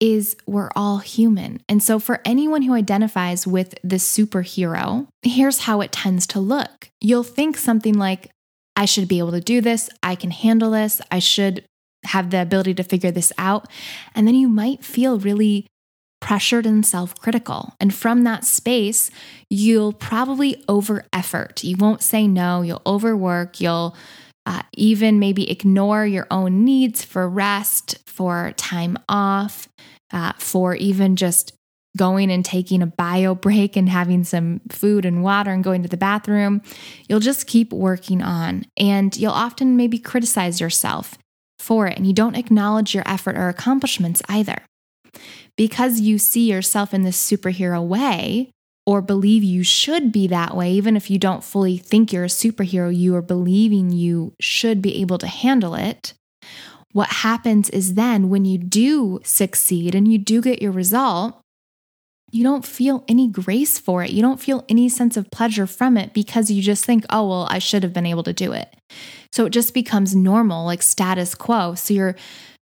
is 0.00 0.36
we're 0.46 0.70
all 0.74 0.98
human. 0.98 1.60
And 1.68 1.82
so, 1.82 1.98
for 1.98 2.20
anyone 2.24 2.62
who 2.62 2.74
identifies 2.74 3.46
with 3.46 3.74
the 3.84 3.96
superhero, 3.96 5.06
here's 5.22 5.60
how 5.60 5.80
it 5.80 5.92
tends 5.92 6.26
to 6.28 6.40
look. 6.40 6.88
You'll 7.00 7.22
think 7.22 7.56
something 7.56 7.94
like, 7.94 8.30
I 8.74 8.86
should 8.86 9.06
be 9.06 9.18
able 9.18 9.32
to 9.32 9.40
do 9.40 9.60
this. 9.60 9.90
I 10.02 10.14
can 10.14 10.30
handle 10.30 10.72
this. 10.72 11.00
I 11.10 11.18
should 11.18 11.64
have 12.04 12.30
the 12.30 12.40
ability 12.40 12.74
to 12.74 12.84
figure 12.84 13.10
this 13.10 13.32
out. 13.38 13.68
And 14.14 14.26
then 14.26 14.34
you 14.34 14.48
might 14.48 14.84
feel 14.84 15.18
really 15.18 15.66
pressured 16.20 16.66
and 16.66 16.86
self 16.86 17.18
critical. 17.18 17.74
And 17.80 17.94
from 17.94 18.24
that 18.24 18.44
space, 18.44 19.10
you'll 19.50 19.92
probably 19.92 20.62
over 20.68 21.04
effort. 21.12 21.64
You 21.64 21.76
won't 21.76 22.02
say 22.02 22.26
no, 22.26 22.62
you'll 22.62 22.82
overwork, 22.86 23.60
you'll 23.60 23.96
uh, 24.48 24.62
even 24.72 25.18
maybe 25.18 25.50
ignore 25.50 26.06
your 26.06 26.26
own 26.30 26.64
needs 26.64 27.04
for 27.04 27.28
rest, 27.28 27.98
for 28.06 28.54
time 28.56 28.96
off, 29.06 29.68
uh, 30.10 30.32
for 30.38 30.74
even 30.74 31.16
just 31.16 31.52
going 31.98 32.30
and 32.30 32.46
taking 32.46 32.80
a 32.80 32.86
bio 32.86 33.34
break 33.34 33.76
and 33.76 33.90
having 33.90 34.24
some 34.24 34.62
food 34.70 35.04
and 35.04 35.22
water 35.22 35.50
and 35.50 35.62
going 35.62 35.82
to 35.82 35.88
the 35.88 35.98
bathroom. 35.98 36.62
You'll 37.10 37.20
just 37.20 37.46
keep 37.46 37.74
working 37.74 38.22
on. 38.22 38.64
And 38.78 39.14
you'll 39.18 39.32
often 39.32 39.76
maybe 39.76 39.98
criticize 39.98 40.62
yourself 40.62 41.18
for 41.58 41.86
it. 41.86 41.98
And 41.98 42.06
you 42.06 42.14
don't 42.14 42.34
acknowledge 42.34 42.94
your 42.94 43.04
effort 43.06 43.36
or 43.36 43.50
accomplishments 43.50 44.22
either. 44.30 44.62
Because 45.58 46.00
you 46.00 46.16
see 46.16 46.50
yourself 46.50 46.94
in 46.94 47.02
this 47.02 47.20
superhero 47.20 47.86
way, 47.86 48.50
or 48.88 49.02
believe 49.02 49.44
you 49.44 49.62
should 49.62 50.10
be 50.10 50.26
that 50.28 50.56
way, 50.56 50.72
even 50.72 50.96
if 50.96 51.10
you 51.10 51.18
don't 51.18 51.44
fully 51.44 51.76
think 51.76 52.10
you're 52.10 52.24
a 52.24 52.26
superhero, 52.26 52.88
you 52.96 53.14
are 53.14 53.20
believing 53.20 53.90
you 53.90 54.32
should 54.40 54.80
be 54.80 55.02
able 55.02 55.18
to 55.18 55.26
handle 55.26 55.74
it. 55.74 56.14
What 56.92 57.08
happens 57.08 57.68
is 57.68 57.96
then 57.96 58.30
when 58.30 58.46
you 58.46 58.56
do 58.56 59.20
succeed 59.22 59.94
and 59.94 60.10
you 60.10 60.16
do 60.16 60.40
get 60.40 60.62
your 60.62 60.72
result, 60.72 61.38
you 62.32 62.42
don't 62.42 62.64
feel 62.64 63.04
any 63.08 63.28
grace 63.28 63.78
for 63.78 64.02
it. 64.02 64.10
You 64.10 64.22
don't 64.22 64.40
feel 64.40 64.64
any 64.70 64.88
sense 64.88 65.18
of 65.18 65.30
pleasure 65.30 65.66
from 65.66 65.98
it 65.98 66.14
because 66.14 66.50
you 66.50 66.62
just 66.62 66.86
think, 66.86 67.04
oh, 67.10 67.28
well, 67.28 67.46
I 67.50 67.58
should 67.58 67.82
have 67.82 67.92
been 67.92 68.06
able 68.06 68.22
to 68.22 68.32
do 68.32 68.52
it. 68.52 68.74
So 69.32 69.44
it 69.44 69.50
just 69.50 69.74
becomes 69.74 70.16
normal, 70.16 70.64
like 70.64 70.80
status 70.80 71.34
quo. 71.34 71.74
So 71.74 71.92
you're 71.92 72.16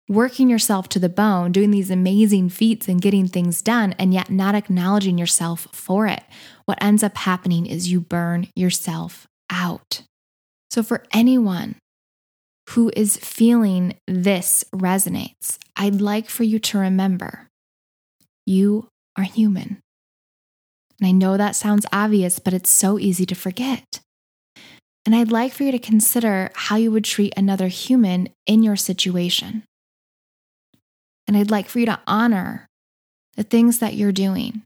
working 0.09 0.49
yourself 0.49 0.89
to 0.91 0.99
the 0.99 1.09
bone, 1.09 1.53
doing 1.53 1.71
these 1.71 1.91
amazing 1.91 2.49
feats 2.49 2.89
and 2.89 3.01
getting 3.01 3.29
things 3.29 3.63
done, 3.63 3.95
and 3.99 4.13
yet 4.13 4.31
not 4.31 4.55
acknowledging 4.55 5.19
yourself 5.19 5.69
for 5.73 6.07
it. 6.07 6.23
What 6.65 6.83
ends 6.83 7.03
up 7.03 7.17
happening 7.17 7.67
is 7.67 7.91
you 7.91 8.01
burn 8.01 8.49
yourself 8.55 9.27
out. 9.51 10.03
So, 10.71 10.83
for 10.83 11.05
anyone 11.13 11.77
who 12.71 12.91
is 12.97 13.17
feeling 13.17 13.95
this 14.07 14.65
resonates, 14.75 15.59
I'd 15.77 16.01
like 16.01 16.29
for 16.29 16.45
you 16.45 16.59
to 16.59 16.79
remember 16.79 17.49
you 18.47 18.89
are 19.17 19.25
human. 19.25 19.81
And 20.99 21.09
I 21.09 21.13
know 21.13 21.37
that 21.37 21.57
sounds 21.57 21.87
obvious, 21.93 22.39
but 22.39 22.55
it's 22.55 22.71
so 22.71 22.99
easy 22.99 23.27
to 23.27 23.35
forget. 23.35 24.01
And 25.05 25.15
I'd 25.15 25.33
like 25.33 25.53
for 25.53 25.65
you 25.65 25.73
to 25.73 25.79
consider 25.79 26.51
how 26.55 26.77
you 26.77 26.93
would 26.93 27.05
treat 27.05 27.35
another 27.37 27.67
human 27.69 28.29
in 28.47 28.63
your 28.63 28.77
situation. 28.77 29.65
And 31.27 31.37
I'd 31.37 31.51
like 31.51 31.69
for 31.69 31.79
you 31.79 31.87
to 31.87 32.01
honor 32.07 32.67
the 33.37 33.43
things 33.43 33.79
that 33.79 33.95
you're 33.95 34.13
doing, 34.13 34.63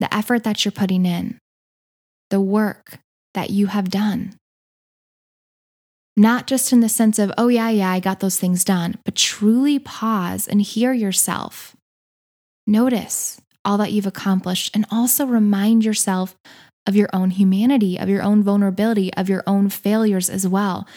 the 0.00 0.12
effort 0.12 0.44
that 0.44 0.64
you're 0.64 0.72
putting 0.72 1.06
in, 1.06 1.38
the 2.30 2.40
work 2.40 2.98
that 3.34 3.50
you 3.50 3.66
have 3.68 3.90
done. 3.90 4.34
Not 6.16 6.48
just 6.48 6.72
in 6.72 6.80
the 6.80 6.88
sense 6.88 7.18
of, 7.18 7.32
oh, 7.38 7.46
yeah, 7.46 7.70
yeah, 7.70 7.90
I 7.90 8.00
got 8.00 8.18
those 8.18 8.40
things 8.40 8.64
done, 8.64 8.96
but 9.04 9.14
truly 9.14 9.78
pause 9.78 10.48
and 10.48 10.60
hear 10.60 10.92
yourself. 10.92 11.76
Notice 12.66 13.40
all 13.64 13.78
that 13.78 13.92
you've 13.92 14.06
accomplished 14.06 14.74
and 14.74 14.84
also 14.90 15.26
remind 15.26 15.84
yourself 15.84 16.34
of 16.88 16.96
your 16.96 17.08
own 17.12 17.30
humanity, 17.30 17.98
of 17.98 18.08
your 18.08 18.22
own 18.22 18.42
vulnerability, 18.42 19.12
of 19.14 19.28
your 19.28 19.44
own 19.46 19.68
failures 19.68 20.28
as 20.28 20.48
well. 20.48 20.88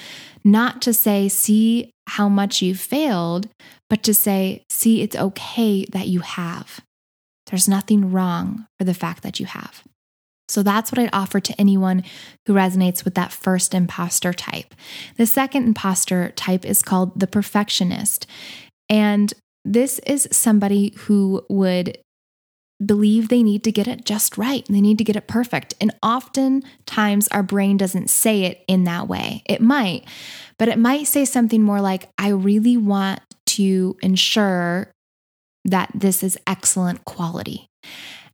Not 0.43 0.81
to 0.83 0.93
say, 0.93 1.29
see 1.29 1.91
how 2.12 2.27
much 2.27 2.62
you've 2.62 2.80
failed, 2.80 3.48
but 3.89 4.03
to 4.03 4.13
say, 4.13 4.63
see, 4.70 5.01
it's 5.01 5.15
okay 5.15 5.86
that 5.91 6.08
you 6.08 6.20
have. 6.20 6.82
There's 7.48 7.70
nothing 7.70 8.12
wrong 8.12 8.68
for 8.77 8.84
the 8.84 8.94
fact 8.94 9.24
that 9.24 9.39
you 9.39 9.46
have. 9.46 9.84
So 10.50 10.62
that's 10.62 10.91
what 10.91 11.00
I'd 11.00 11.10
offer 11.13 11.39
to 11.39 11.56
anyone 11.58 12.03
who 12.46 12.53
resonates 12.53 13.06
with 13.06 13.15
that 13.15 13.32
first 13.32 13.74
imposter 13.74 14.34
type. 14.34 14.75
The 15.15 15.25
second 15.25 15.63
imposter 15.63 16.34
type 16.36 16.65
is 16.65 16.82
called 16.82 17.18
the 17.18 17.27
perfectionist. 17.27 18.27
And 18.89 19.34
this 19.63 20.00
is 20.00 20.27
somebody 20.34 20.94
who 20.98 21.46
would 21.48 21.98
believe 22.85 23.29
they 23.29 23.43
need 23.43 23.63
to 23.63 23.71
get 23.71 23.88
it 23.88 24.05
just 24.05 24.38
right. 24.38 24.65
They 24.69 24.81
need 24.81 24.97
to 24.97 25.03
get 25.03 25.15
it 25.15 25.27
perfect. 25.27 25.73
And 25.79 25.93
oftentimes 26.01 27.27
our 27.29 27.43
brain 27.43 27.77
doesn't 27.77 28.09
say 28.09 28.43
it 28.43 28.63
in 28.67 28.85
that 28.85 29.07
way. 29.07 29.43
It 29.45 29.61
might, 29.61 30.05
but 30.57 30.67
it 30.67 30.79
might 30.79 31.07
say 31.07 31.25
something 31.25 31.61
more 31.61 31.81
like, 31.81 32.09
I 32.17 32.29
really 32.29 32.77
want 32.77 33.21
to 33.47 33.97
ensure 34.01 34.91
that 35.65 35.91
this 35.93 36.23
is 36.23 36.38
excellent 36.47 37.05
quality. 37.05 37.67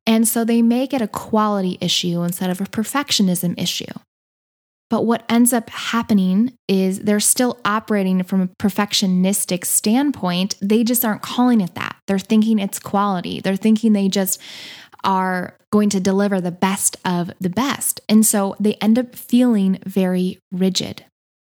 And 0.06 0.27
so 0.27 0.46
they 0.46 0.62
make 0.62 0.94
it 0.94 1.01
a 1.01 1.08
quality 1.08 1.77
issue 1.82 2.24
instead 2.24 2.50
of 2.50 2.62
a 2.62 2.66
perfectionism 2.66 3.60
issue. 3.62 3.86
But 4.89 5.06
what 5.06 5.25
ends 5.27 5.51
up 5.51 5.70
happening 5.70 6.58
is 6.67 7.01
they're 7.01 7.20
still 7.20 7.60
operating 7.65 8.24
from 8.24 8.41
a 8.41 8.48
perfectionistic 8.48 9.65
standpoint. 9.65 10.56
They 10.62 10.84
just 10.84 11.03
aren't 11.03 11.22
calling 11.22 11.62
it 11.62 11.75
that. 11.75 11.98
They're 12.08 12.20
thinking 12.20 12.58
it's 12.58 12.79
quality. 12.79 13.41
They're 13.41 13.58
thinking 13.58 13.94
they 13.94 14.08
just 14.08 14.41
are 15.03 15.58
going 15.72 15.89
to 15.89 16.00
deliver 16.00 16.39
the 16.39 16.51
best 16.51 16.98
of 17.03 17.32
the 17.39 17.50
best. 17.50 18.00
And 18.08 18.25
so 18.25 18.56
they 18.60 18.75
end 18.75 18.98
up 18.98 19.15
feeling 19.15 19.79
very 19.86 20.39
rigid. 20.51 21.03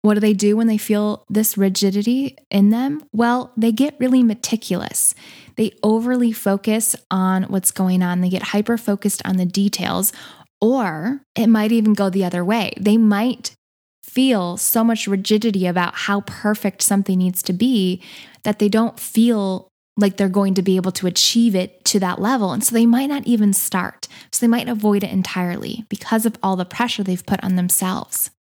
What 0.03 0.15
do 0.15 0.21
they 0.21 0.33
do 0.33 0.57
when 0.57 0.69
they 0.69 0.79
feel 0.79 1.25
this 1.29 1.59
rigidity 1.59 2.37
in 2.51 2.71
them? 2.71 3.03
Well, 3.13 3.53
they 3.57 3.73
get 3.73 3.97
really 3.99 4.23
meticulous. 4.23 5.15
They 5.57 5.73
overly 5.83 6.31
focus 6.31 6.95
on 7.11 7.45
what's 7.45 7.73
going 7.73 8.01
on. 8.01 8.21
They 8.21 8.29
get 8.29 8.45
hyper 8.45 8.79
focused 8.79 9.21
on 9.25 9.39
the 9.39 9.45
details 9.45 10.13
or 10.61 11.23
it 11.35 11.47
might 11.47 11.73
even 11.73 11.95
go 11.95 12.11
the 12.11 12.25
other 12.25 12.45
way. 12.45 12.73
They 12.79 12.97
might 12.97 13.55
feel 14.03 14.57
so 14.57 14.83
much 14.83 15.07
rigidity 15.07 15.67
about 15.67 15.95
how 15.95 16.23
perfect 16.23 16.83
something 16.83 17.19
needs 17.19 17.43
to 17.43 17.53
be 17.53 18.03
that 18.43 18.59
they 18.59 18.69
don't 18.69 18.99
feel 18.99 19.69
like 19.97 20.17
they're 20.17 20.29
going 20.29 20.55
to 20.55 20.63
be 20.63 20.77
able 20.77 20.93
to 20.93 21.07
achieve 21.07 21.55
it 21.55 21.85
to 21.85 22.01
that 22.01 22.21
level. 22.21 22.53
And 22.53 22.63
so 22.63 22.75
they 22.75 22.87
might 22.87 23.07
not 23.07 23.27
even 23.27 23.53
start. 23.53 24.07
So 24.33 24.41
they 24.41 24.49
might 24.49 24.69
avoid 24.69 25.03
it 25.03 25.11
entirely 25.11 25.85
because 25.89 26.25
of 26.25 26.37
all 26.43 26.57
the 26.57 26.65
pressure 26.65 27.03
they've 27.03 27.27
put 27.27 27.43
on 27.43 27.57
themselves. 27.57 28.31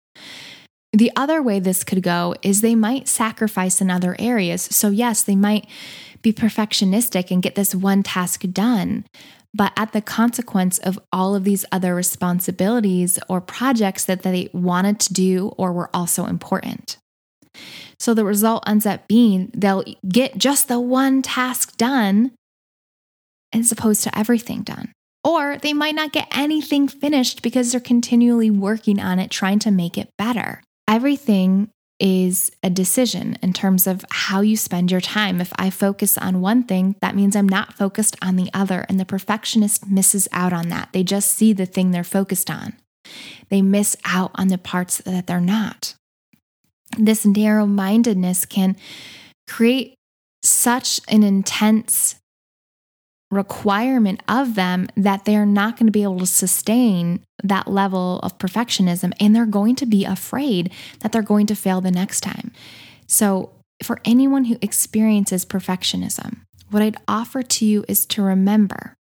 The 0.92 1.10
other 1.16 1.42
way 1.42 1.60
this 1.60 1.84
could 1.84 2.02
go 2.02 2.34
is 2.42 2.60
they 2.60 2.74
might 2.74 3.08
sacrifice 3.08 3.80
in 3.80 3.90
other 3.90 4.16
areas. 4.18 4.62
So, 4.62 4.88
yes, 4.88 5.22
they 5.22 5.36
might 5.36 5.66
be 6.22 6.32
perfectionistic 6.32 7.30
and 7.30 7.42
get 7.42 7.56
this 7.56 7.74
one 7.74 8.02
task 8.02 8.42
done, 8.52 9.04
but 9.54 9.72
at 9.76 9.92
the 9.92 10.02
consequence 10.02 10.78
of 10.78 10.98
all 11.12 11.34
of 11.34 11.44
these 11.44 11.64
other 11.72 11.94
responsibilities 11.94 13.18
or 13.28 13.40
projects 13.40 14.04
that 14.04 14.22
they 14.22 14.48
wanted 14.52 15.00
to 15.00 15.14
do 15.14 15.48
or 15.56 15.72
were 15.72 15.90
also 15.94 16.26
important. 16.26 16.98
So 17.98 18.14
the 18.14 18.24
result 18.24 18.68
ends 18.68 18.86
up 18.86 19.08
being 19.08 19.50
they'll 19.54 19.84
get 20.08 20.38
just 20.38 20.68
the 20.68 20.78
one 20.78 21.22
task 21.22 21.76
done 21.76 22.32
as 23.52 23.72
opposed 23.72 24.04
to 24.04 24.18
everything 24.18 24.62
done. 24.62 24.92
Or 25.24 25.58
they 25.58 25.72
might 25.72 25.94
not 25.94 26.12
get 26.12 26.28
anything 26.30 26.86
finished 26.86 27.42
because 27.42 27.72
they're 27.72 27.80
continually 27.80 28.50
working 28.50 29.00
on 29.00 29.18
it, 29.18 29.30
trying 29.30 29.58
to 29.60 29.70
make 29.70 29.98
it 29.98 30.10
better. 30.16 30.62
Everything 30.86 31.70
is 32.00 32.50
a 32.62 32.70
decision 32.70 33.36
in 33.42 33.52
terms 33.52 33.86
of 33.86 34.04
how 34.10 34.40
you 34.40 34.56
spend 34.56 34.90
your 34.90 35.00
time. 35.00 35.40
If 35.40 35.52
I 35.56 35.70
focus 35.70 36.16
on 36.16 36.40
one 36.40 36.62
thing, 36.62 36.94
that 37.00 37.16
means 37.16 37.34
I'm 37.34 37.48
not 37.48 37.74
focused 37.74 38.16
on 38.22 38.36
the 38.36 38.50
other. 38.54 38.86
And 38.88 39.00
the 39.00 39.04
perfectionist 39.04 39.88
misses 39.88 40.28
out 40.32 40.52
on 40.52 40.68
that. 40.68 40.90
They 40.92 41.02
just 41.02 41.30
see 41.30 41.52
the 41.52 41.66
thing 41.66 41.90
they're 41.90 42.04
focused 42.04 42.50
on, 42.50 42.74
they 43.48 43.62
miss 43.62 43.96
out 44.04 44.30
on 44.34 44.48
the 44.48 44.58
parts 44.58 44.98
that 44.98 45.26
they're 45.26 45.40
not. 45.40 45.94
This 46.96 47.26
narrow 47.26 47.66
mindedness 47.66 48.46
can 48.46 48.76
create 49.46 49.94
such 50.42 51.00
an 51.08 51.22
intense 51.22 52.16
requirement 53.30 54.22
of 54.26 54.54
them 54.54 54.88
that 54.96 55.24
they're 55.24 55.46
not 55.46 55.76
going 55.76 55.86
to 55.86 55.92
be 55.92 56.02
able 56.02 56.18
to 56.18 56.26
sustain 56.26 57.20
that 57.42 57.68
level 57.68 58.20
of 58.20 58.38
perfectionism 58.38 59.12
and 59.20 59.36
they're 59.36 59.46
going 59.46 59.76
to 59.76 59.86
be 59.86 60.04
afraid 60.04 60.72
that 61.00 61.12
they're 61.12 61.22
going 61.22 61.46
to 61.46 61.54
fail 61.54 61.80
the 61.80 61.90
next 61.90 62.20
time. 62.20 62.52
So, 63.06 63.52
for 63.82 64.00
anyone 64.04 64.46
who 64.46 64.56
experiences 64.60 65.44
perfectionism, 65.44 66.38
what 66.70 66.82
I'd 66.82 66.96
offer 67.06 67.42
to 67.42 67.64
you 67.64 67.84
is 67.86 68.06
to 68.06 68.22
remember 68.22 68.94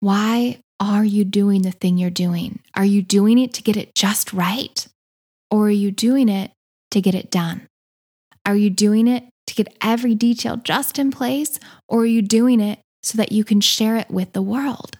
why 0.00 0.60
are 0.80 1.04
you 1.04 1.24
doing 1.24 1.62
the 1.62 1.70
thing 1.70 1.98
you're 1.98 2.10
doing? 2.10 2.60
Are 2.74 2.84
you 2.84 3.02
doing 3.02 3.38
it 3.38 3.52
to 3.54 3.62
get 3.62 3.76
it 3.76 3.94
just 3.94 4.32
right? 4.32 4.86
Or 5.50 5.66
are 5.66 5.70
you 5.70 5.90
doing 5.90 6.28
it 6.28 6.52
to 6.92 7.00
get 7.00 7.14
it 7.14 7.30
done? 7.30 7.66
Are 8.46 8.56
you 8.56 8.70
doing 8.70 9.08
it 9.08 9.24
get 9.62 9.76
every 9.82 10.14
detail 10.14 10.56
just 10.56 10.98
in 10.98 11.10
place, 11.10 11.58
or 11.88 12.00
are 12.00 12.06
you 12.06 12.22
doing 12.22 12.60
it 12.60 12.78
so 13.02 13.16
that 13.18 13.32
you 13.32 13.44
can 13.44 13.60
share 13.60 13.96
it 13.96 14.10
with 14.10 14.32
the 14.32 14.42
world? 14.42 14.96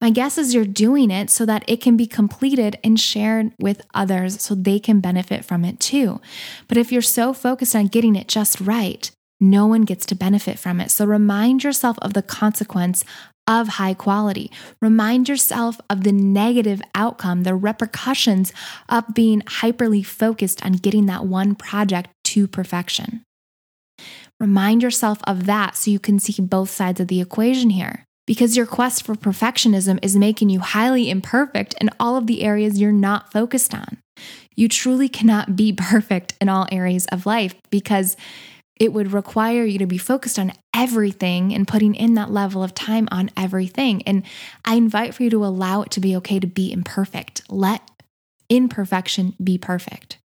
My 0.00 0.10
guess 0.10 0.36
is 0.36 0.54
you're 0.54 0.66
doing 0.66 1.10
it 1.10 1.30
so 1.30 1.46
that 1.46 1.64
it 1.66 1.80
can 1.80 1.96
be 1.96 2.06
completed 2.06 2.78
and 2.84 3.00
shared 3.00 3.52
with 3.58 3.86
others 3.94 4.42
so 4.42 4.54
they 4.54 4.78
can 4.78 5.00
benefit 5.00 5.44
from 5.44 5.64
it 5.64 5.80
too. 5.80 6.20
But 6.68 6.76
if 6.76 6.92
you're 6.92 7.00
so 7.00 7.32
focused 7.32 7.74
on 7.74 7.86
getting 7.86 8.14
it 8.14 8.28
just 8.28 8.60
right, 8.60 9.10
no 9.40 9.66
one 9.66 9.82
gets 9.82 10.04
to 10.06 10.14
benefit 10.14 10.58
from 10.58 10.80
it. 10.80 10.90
So 10.90 11.06
remind 11.06 11.64
yourself 11.64 11.98
of 12.02 12.12
the 12.12 12.22
consequence 12.22 13.04
of 13.46 13.68
high 13.68 13.94
quality. 13.94 14.50
Remind 14.82 15.28
yourself 15.28 15.80
of 15.88 16.04
the 16.04 16.12
negative 16.12 16.82
outcome, 16.94 17.44
the 17.44 17.54
repercussions 17.54 18.52
of 18.88 19.14
being 19.14 19.40
hyperly 19.42 20.04
focused 20.04 20.64
on 20.64 20.72
getting 20.72 21.06
that 21.06 21.24
one 21.24 21.54
project 21.54 22.10
to 22.24 22.48
perfection. 22.48 23.22
Remind 24.38 24.82
yourself 24.82 25.18
of 25.24 25.46
that 25.46 25.76
so 25.76 25.90
you 25.90 25.98
can 25.98 26.18
see 26.18 26.40
both 26.42 26.70
sides 26.70 27.00
of 27.00 27.08
the 27.08 27.20
equation 27.20 27.70
here. 27.70 28.04
Because 28.26 28.56
your 28.56 28.66
quest 28.66 29.04
for 29.04 29.14
perfectionism 29.14 29.98
is 30.02 30.16
making 30.16 30.50
you 30.50 30.60
highly 30.60 31.08
imperfect 31.08 31.74
in 31.80 31.90
all 32.00 32.16
of 32.16 32.26
the 32.26 32.42
areas 32.42 32.80
you're 32.80 32.92
not 32.92 33.32
focused 33.32 33.72
on. 33.72 33.98
You 34.56 34.68
truly 34.68 35.08
cannot 35.08 35.54
be 35.54 35.72
perfect 35.76 36.34
in 36.40 36.48
all 36.48 36.66
areas 36.72 37.06
of 37.06 37.24
life 37.24 37.54
because 37.70 38.16
it 38.78 38.92
would 38.92 39.12
require 39.12 39.64
you 39.64 39.78
to 39.78 39.86
be 39.86 39.96
focused 39.96 40.38
on 40.38 40.52
everything 40.74 41.54
and 41.54 41.66
putting 41.66 41.94
in 41.94 42.14
that 42.14 42.30
level 42.30 42.62
of 42.62 42.74
time 42.74 43.08
on 43.10 43.30
everything. 43.36 44.02
And 44.02 44.22
I 44.64 44.74
invite 44.74 45.14
for 45.14 45.22
you 45.22 45.30
to 45.30 45.44
allow 45.44 45.82
it 45.82 45.90
to 45.92 46.00
be 46.00 46.14
okay 46.16 46.38
to 46.38 46.46
be 46.46 46.70
imperfect. 46.72 47.42
Let 47.48 47.80
imperfection 48.50 49.34
be 49.42 49.56
perfect. 49.56 50.18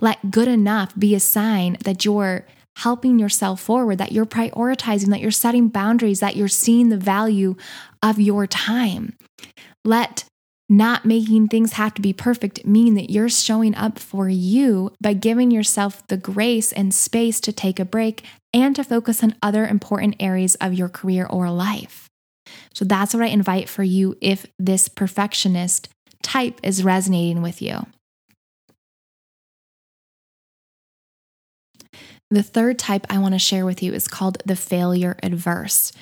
Let 0.00 0.30
good 0.30 0.48
enough 0.48 0.94
be 0.96 1.14
a 1.14 1.20
sign 1.20 1.76
that 1.84 2.04
you're 2.04 2.46
helping 2.78 3.18
yourself 3.18 3.60
forward, 3.60 3.98
that 3.98 4.12
you're 4.12 4.26
prioritizing, 4.26 5.10
that 5.10 5.20
you're 5.20 5.30
setting 5.30 5.68
boundaries, 5.68 6.20
that 6.20 6.36
you're 6.36 6.48
seeing 6.48 6.88
the 6.88 6.96
value 6.96 7.56
of 8.02 8.20
your 8.20 8.46
time. 8.46 9.16
Let 9.84 10.24
not 10.68 11.04
making 11.04 11.48
things 11.48 11.72
have 11.72 11.94
to 11.94 12.02
be 12.02 12.12
perfect 12.12 12.66
mean 12.66 12.94
that 12.94 13.10
you're 13.10 13.28
showing 13.28 13.74
up 13.74 13.98
for 13.98 14.28
you 14.28 14.92
by 15.00 15.14
giving 15.14 15.50
yourself 15.50 16.06
the 16.08 16.16
grace 16.16 16.72
and 16.72 16.94
space 16.94 17.40
to 17.40 17.52
take 17.52 17.80
a 17.80 17.84
break 17.84 18.24
and 18.52 18.76
to 18.76 18.84
focus 18.84 19.24
on 19.24 19.34
other 19.42 19.66
important 19.66 20.14
areas 20.20 20.54
of 20.56 20.74
your 20.74 20.88
career 20.88 21.26
or 21.26 21.50
life. 21.50 22.08
So 22.74 22.84
that's 22.84 23.12
what 23.12 23.24
I 23.24 23.28
invite 23.28 23.68
for 23.68 23.82
you 23.82 24.16
if 24.20 24.46
this 24.58 24.88
perfectionist 24.88 25.88
type 26.22 26.60
is 26.62 26.84
resonating 26.84 27.42
with 27.42 27.60
you. 27.60 27.86
The 32.30 32.42
third 32.42 32.78
type 32.78 33.06
I 33.08 33.18
want 33.18 33.34
to 33.34 33.38
share 33.38 33.64
with 33.64 33.82
you 33.82 33.94
is 33.94 34.08
called 34.08 34.42
the 34.44 34.56
failure 34.56 35.16
adverse. 35.22 35.92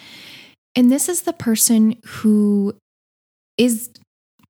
And 0.74 0.90
this 0.90 1.08
is 1.08 1.22
the 1.22 1.32
person 1.32 1.96
who 2.04 2.76
is 3.56 3.90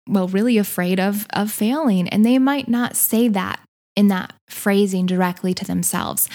well 0.09 0.29
really 0.29 0.57
afraid 0.57 1.01
of 1.01 1.27
of 1.33 1.51
failing 1.51 2.09
and 2.09 2.25
they 2.25 2.39
might 2.39 2.69
not 2.69 2.95
say 2.95 3.29
that 3.29 3.61
in 3.97 4.09
that 4.09 4.33
phrasing 4.49 5.07
directly 5.07 5.53
to 5.55 5.65
themselves. 5.65 6.29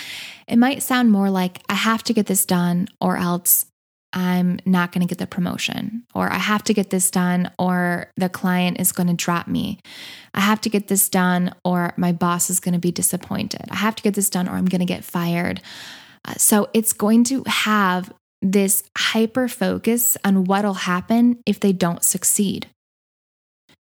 It 0.48 0.58
might 0.58 0.84
sound 0.84 1.12
more 1.12 1.30
like 1.30 1.60
I 1.70 1.76
have 1.76 2.04
to 2.04 2.14
get 2.14 2.26
this 2.26 2.46
done 2.46 2.88
or 3.00 3.18
else 3.18 3.66
I'm 4.14 4.60
not 4.66 4.92
going 4.92 5.02
to 5.02 5.08
get 5.08 5.20
the 5.20 5.28
promotion, 5.28 6.04
or 6.14 6.32
I 6.32 6.38
have 6.38 6.64
to 6.66 6.74
get 6.74 6.90
this 6.90 7.10
done, 7.10 7.50
or 7.58 8.12
the 8.18 8.30
client 8.30 8.80
is 8.80 8.92
going 8.92 9.08
to 9.08 9.14
drop 9.14 9.48
me. 9.48 9.80
I 10.34 10.42
have 10.42 10.60
to 10.62 10.70
get 10.70 10.90
this 10.90 11.08
done, 11.08 11.54
or 11.64 11.94
my 11.96 12.12
boss 12.12 12.50
is 12.50 12.60
going 12.60 12.74
to 12.74 12.80
be 12.80 12.92
disappointed. 12.92 13.66
I 13.70 13.76
have 13.76 13.96
to 13.96 14.04
get 14.04 14.14
this 14.14 14.30
done, 14.30 14.50
or 14.50 14.56
I'm 14.56 14.66
going 14.66 14.80
to 14.80 14.86
get 14.86 15.06
fired. 15.06 15.62
Uh, 16.26 16.34
so 16.36 16.70
it's 16.74 16.94
going 16.94 17.24
to 17.26 17.44
have 17.48 18.12
this 18.42 18.84
hyper 18.98 19.48
focus 19.48 20.18
on 20.26 20.44
what'll 20.44 20.74
happen 20.74 21.42
if 21.46 21.60
they 21.60 21.72
don't 21.72 22.04
succeed. 22.04 22.68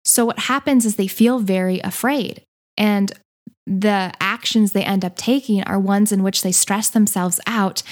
So 0.04 0.25
what 0.25 0.39
happens 0.39 0.85
is 0.85 0.97
they 0.97 1.08
feel 1.08 1.39
very 1.39 1.80
afraid. 1.80 2.43
And 2.76 3.13
the 3.67 4.13
actions 4.21 4.73
they 4.73 4.85
end 4.85 5.04
up 5.04 5.17
taking 5.17 5.63
are 5.65 5.78
ones 5.78 6.13
in 6.13 6.23
which 6.23 6.43
they 6.43 6.52
stress 6.52 6.91
themselves 6.91 7.41
out 7.47 7.82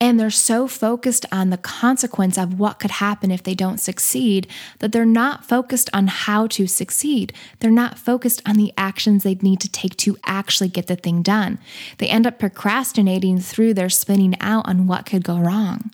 and 0.00 0.18
they're 0.18 0.30
so 0.30 0.68
focused 0.68 1.26
on 1.32 1.50
the 1.50 1.56
consequence 1.56 2.38
of 2.38 2.58
what 2.58 2.78
could 2.78 2.92
happen 2.92 3.30
if 3.30 3.42
they 3.42 3.54
don't 3.54 3.78
succeed 3.78 4.46
that 4.78 4.92
they're 4.92 5.04
not 5.04 5.44
focused 5.44 5.90
on 5.92 6.06
how 6.06 6.46
to 6.46 6.66
succeed. 6.68 7.32
They're 7.58 7.70
not 7.70 7.98
focused 7.98 8.40
on 8.46 8.56
the 8.56 8.72
actions 8.76 9.22
they'd 9.22 9.42
need 9.42 9.60
to 9.60 9.70
take 9.70 9.96
to 9.98 10.16
actually 10.24 10.68
get 10.68 10.86
the 10.86 10.94
thing 10.94 11.22
done. 11.22 11.58
They 11.98 12.08
end 12.08 12.26
up 12.26 12.38
procrastinating 12.38 13.40
through 13.40 13.74
their 13.74 13.90
spinning 13.90 14.36
out 14.40 14.68
on 14.68 14.86
what 14.86 15.04
could 15.04 15.24
go 15.24 15.38
wrong. 15.38 15.90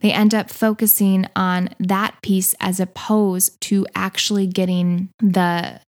They 0.00 0.12
end 0.12 0.34
up 0.34 0.50
focusing 0.50 1.26
on 1.36 1.68
that 1.78 2.20
piece 2.22 2.54
as 2.60 2.80
opposed 2.80 3.60
to 3.62 3.86
actually 3.94 4.46
getting 4.46 5.10
the 5.20 5.80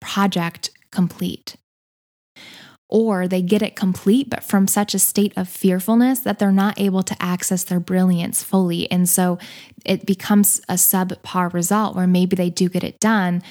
project 0.00 0.70
complete 0.90 1.56
or 2.88 3.28
they 3.28 3.42
get 3.42 3.62
it 3.62 3.76
complete, 3.76 4.30
but 4.30 4.42
from 4.42 4.66
such 4.66 4.94
a 4.94 4.98
state 4.98 5.32
of 5.36 5.48
fearfulness 5.48 6.20
that 6.20 6.38
they're 6.38 6.50
not 6.50 6.80
able 6.80 7.02
to 7.02 7.16
access 7.20 7.64
their 7.64 7.80
brilliance 7.80 8.42
fully. 8.42 8.90
And 8.90 9.08
so 9.08 9.38
it 9.84 10.06
becomes 10.06 10.60
a 10.68 10.74
subpar 10.74 11.52
result 11.52 11.94
where 11.94 12.06
maybe 12.06 12.34
they 12.34 12.50
do 12.50 12.68
get 12.68 12.84
it 12.84 12.98
done, 12.98 13.42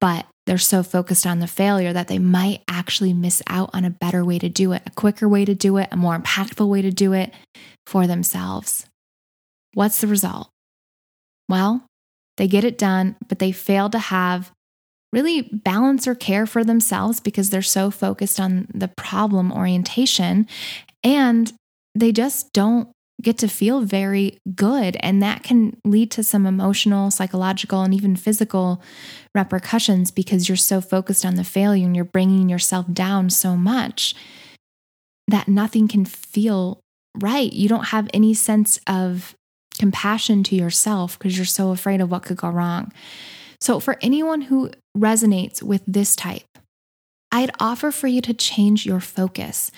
but 0.00 0.26
they're 0.46 0.58
so 0.58 0.82
focused 0.82 1.26
on 1.26 1.40
the 1.40 1.46
failure 1.46 1.92
that 1.92 2.08
they 2.08 2.18
might 2.18 2.62
actually 2.68 3.12
miss 3.12 3.42
out 3.48 3.70
on 3.74 3.84
a 3.84 3.90
better 3.90 4.24
way 4.24 4.38
to 4.38 4.48
do 4.48 4.72
it, 4.72 4.82
a 4.86 4.90
quicker 4.90 5.28
way 5.28 5.44
to 5.44 5.54
do 5.54 5.76
it, 5.76 5.88
a 5.90 5.96
more 5.96 6.18
impactful 6.18 6.66
way 6.68 6.80
to 6.80 6.90
do 6.90 7.12
it 7.12 7.34
for 7.86 8.06
themselves. 8.06 8.86
What's 9.74 10.00
the 10.00 10.06
result? 10.06 10.48
Well, 11.48 11.84
they 12.36 12.46
get 12.46 12.64
it 12.64 12.78
done, 12.78 13.16
but 13.28 13.40
they 13.40 13.52
fail 13.52 13.90
to 13.90 13.98
have 13.98 14.52
really 15.12 15.42
balance 15.52 16.06
or 16.06 16.14
care 16.14 16.46
for 16.46 16.64
themselves 16.64 17.20
because 17.20 17.50
they're 17.50 17.62
so 17.62 17.90
focused 17.90 18.38
on 18.38 18.68
the 18.72 18.88
problem 18.88 19.52
orientation 19.52 20.46
and 21.02 21.52
they 21.94 22.12
just 22.12 22.52
don't 22.52 22.88
get 23.20 23.38
to 23.38 23.48
feel 23.48 23.80
very 23.80 24.38
good. 24.54 24.96
And 25.00 25.22
that 25.22 25.42
can 25.42 25.76
lead 25.84 26.10
to 26.12 26.22
some 26.22 26.46
emotional, 26.46 27.10
psychological, 27.10 27.82
and 27.82 27.92
even 27.92 28.14
physical 28.14 28.80
repercussions 29.34 30.10
because 30.10 30.48
you're 30.48 30.56
so 30.56 30.80
focused 30.80 31.24
on 31.24 31.34
the 31.34 31.44
failure 31.44 31.84
and 31.84 31.96
you're 31.96 32.04
bringing 32.04 32.48
yourself 32.48 32.86
down 32.92 33.30
so 33.30 33.56
much 33.56 34.14
that 35.26 35.48
nothing 35.48 35.88
can 35.88 36.04
feel 36.04 36.80
right. 37.20 37.52
You 37.52 37.68
don't 37.68 37.86
have 37.86 38.08
any 38.14 38.34
sense 38.34 38.78
of 38.86 39.34
compassion 39.78 40.42
to 40.44 40.56
yourself 40.56 41.18
because 41.18 41.36
you're 41.36 41.44
so 41.44 41.70
afraid 41.70 42.00
of 42.00 42.10
what 42.10 42.22
could 42.22 42.36
go 42.36 42.48
wrong. 42.48 42.92
So, 43.60 43.80
for 43.80 43.96
anyone 44.00 44.42
who 44.42 44.70
resonates 44.96 45.62
with 45.62 45.82
this 45.86 46.14
type, 46.14 46.46
I'd 47.30 47.50
offer 47.60 47.90
for 47.90 48.06
you 48.06 48.20
to 48.22 48.34
change 48.34 48.86
your 48.86 49.00
focus. 49.00 49.70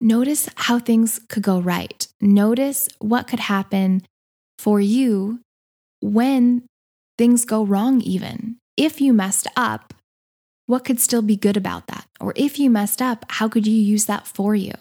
Notice 0.00 0.48
how 0.56 0.78
things 0.78 1.20
could 1.28 1.42
go 1.42 1.60
right. 1.60 2.06
Notice 2.20 2.88
what 2.98 3.28
could 3.28 3.40
happen 3.40 4.02
for 4.58 4.80
you 4.80 5.40
when 6.00 6.64
things 7.18 7.44
go 7.44 7.64
wrong, 7.64 8.00
even. 8.00 8.56
If 8.76 9.00
you 9.00 9.12
messed 9.12 9.46
up, 9.56 9.94
what 10.66 10.84
could 10.84 11.00
still 11.00 11.22
be 11.22 11.36
good 11.36 11.56
about 11.56 11.86
that? 11.88 12.06
Or 12.20 12.32
if 12.36 12.58
you 12.58 12.70
messed 12.70 13.02
up, 13.02 13.24
how 13.28 13.48
could 13.48 13.66
you 13.66 13.74
use 13.74 14.06
that 14.06 14.26
for 14.26 14.54
you? 14.54 14.72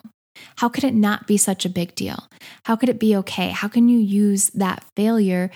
How 0.57 0.69
could 0.69 0.83
it 0.83 0.93
not 0.93 1.27
be 1.27 1.37
such 1.37 1.65
a 1.65 1.69
big 1.69 1.95
deal? 1.95 2.27
How 2.65 2.75
could 2.75 2.89
it 2.89 2.99
be 2.99 3.15
okay? 3.17 3.49
How 3.49 3.67
can 3.67 3.89
you 3.89 3.99
use 3.99 4.51
that 4.51 4.85
failure 4.95 5.51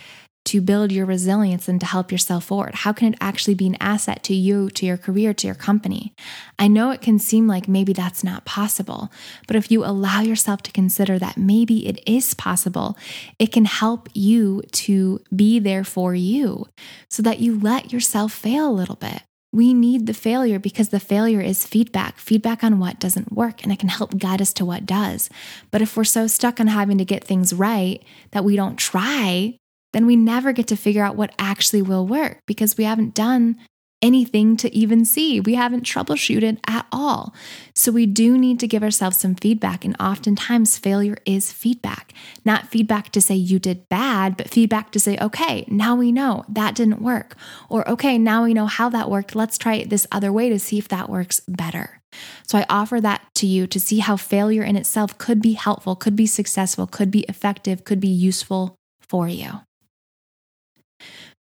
to 0.46 0.62
build 0.62 0.92
your 0.92 1.06
resilience 1.06 1.68
and 1.68 1.80
to 1.80 1.86
help 1.86 2.12
yourself 2.12 2.46
forward? 2.46 2.76
How 2.76 2.92
can 2.94 3.14
it 3.14 3.20
actually 3.22 3.54
be 3.54 3.68
an 3.68 3.78
asset 3.80 4.24
to 4.24 4.36
you, 4.36 4.70
to 4.72 4.86
your 4.86 4.98
career, 4.98 5.34
to 5.34 5.48
your 5.48 5.56
company? 5.56 6.14
I 6.60 6.68
know 6.68 6.92
it 6.92 7.02
can 7.02 7.20
seem 7.20 7.48
like 7.48 7.68
maybe 7.68 7.94
that's 7.94 8.24
not 8.24 8.46
possible, 8.46 9.12
but 9.48 9.56
if 9.56 9.72
you 9.72 9.86
allow 9.86 10.22
yourself 10.22 10.62
to 10.64 10.72
consider 10.72 11.18
that 11.20 11.38
maybe 11.38 11.88
it 11.88 12.02
is 12.06 12.34
possible, 12.34 12.98
it 13.40 13.52
can 13.52 13.66
help 13.66 14.10
you 14.14 14.62
to 14.72 15.22
be 15.36 15.60
there 15.60 15.84
for 15.84 16.14
you 16.14 16.68
so 17.10 17.24
that 17.24 17.40
you 17.40 17.60
let 17.60 17.94
yourself 17.94 18.34
fail 18.34 18.70
a 18.70 18.72
little 18.72 18.96
bit. 18.96 19.24
We 19.54 19.76
need 19.76 20.08
the 20.08 20.16
failure 20.16 20.58
because 20.58 20.90
the 20.90 21.00
failure 21.00 21.40
is 21.40 21.68
feedback, 21.68 22.18
feedback 22.18 22.64
on 22.64 22.80
what 22.80 23.00
doesn't 23.00 23.32
work, 23.32 23.62
and 23.62 23.72
it 23.72 23.78
can 23.78 23.90
help 23.90 24.18
guide 24.18 24.42
us 24.42 24.52
to 24.54 24.66
what 24.66 24.88
does. 24.88 25.30
But 25.70 25.84
if 25.84 25.96
we're 25.96 26.06
so 26.06 26.26
stuck 26.26 26.60
on 26.60 26.66
having 26.66 26.98
to 26.98 27.06
get 27.06 27.24
things 27.24 27.54
right 27.54 28.04
that 28.32 28.44
we 28.44 28.56
don't 28.56 28.78
try, 28.78 29.56
then 29.94 30.06
we 30.06 30.16
never 30.16 30.52
get 30.52 30.68
to 30.68 30.76
figure 30.76 31.04
out 31.04 31.16
what 31.16 31.34
actually 31.40 31.82
will 31.82 32.06
work 32.06 32.40
because 32.46 32.78
we 32.78 32.84
haven't 32.84 33.14
done 33.14 33.58
anything 34.04 34.58
to 34.58 34.76
even 34.76 35.06
see. 35.06 35.40
We 35.40 35.56
haven't 35.56 35.86
troubleshooted 35.86 36.60
at 36.68 36.86
all. 36.92 37.34
So 37.74 37.92
we 37.92 38.06
do 38.06 38.38
need 38.38 38.60
to 38.60 38.68
give 38.68 38.84
ourselves 38.84 39.18
some 39.18 39.34
feedback. 39.34 39.86
And 39.86 39.96
oftentimes, 40.00 40.78
failure 40.78 41.18
is 41.26 41.54
feedback, 41.54 42.12
not 42.44 42.68
feedback 42.68 43.12
to 43.12 43.22
say 43.22 43.36
you 43.36 43.60
did 43.60 43.88
bad, 43.88 44.36
but 44.36 44.50
feedback 44.50 44.92
to 44.92 45.00
say, 45.00 45.18
okay, 45.20 45.66
now 45.70 45.96
we 45.96 46.12
know 46.12 46.44
that 46.50 46.76
didn't 46.76 47.02
work. 47.02 47.38
Or, 47.70 47.88
okay, 47.90 48.18
now 48.18 48.44
we 48.44 48.54
know 48.54 48.66
how 48.66 48.90
that 48.90 49.10
worked. 49.10 49.36
Let's 49.36 49.58
try 49.58 49.76
it 49.76 49.90
this 49.90 50.06
other 50.12 50.34
way 50.34 50.50
to 50.50 50.60
see 50.60 50.78
if 50.78 50.90
that 50.90 51.10
works 51.10 51.40
better. 51.48 52.02
So 52.46 52.58
I 52.58 52.66
offer 52.70 53.00
that 53.00 53.22
to 53.36 53.48
you 53.48 53.66
to 53.68 53.80
see 53.80 54.00
how 54.00 54.18
failure 54.18 54.64
in 54.64 54.76
itself 54.76 55.18
could 55.18 55.42
be 55.42 55.54
helpful, 55.54 55.96
could 55.96 56.16
be 56.16 56.28
successful, 56.28 56.86
could 56.86 57.10
be 57.10 57.22
effective, 57.22 57.86
could 57.86 58.02
be 58.02 58.10
useful 58.10 58.76
for 59.02 59.30
you. 59.30 59.62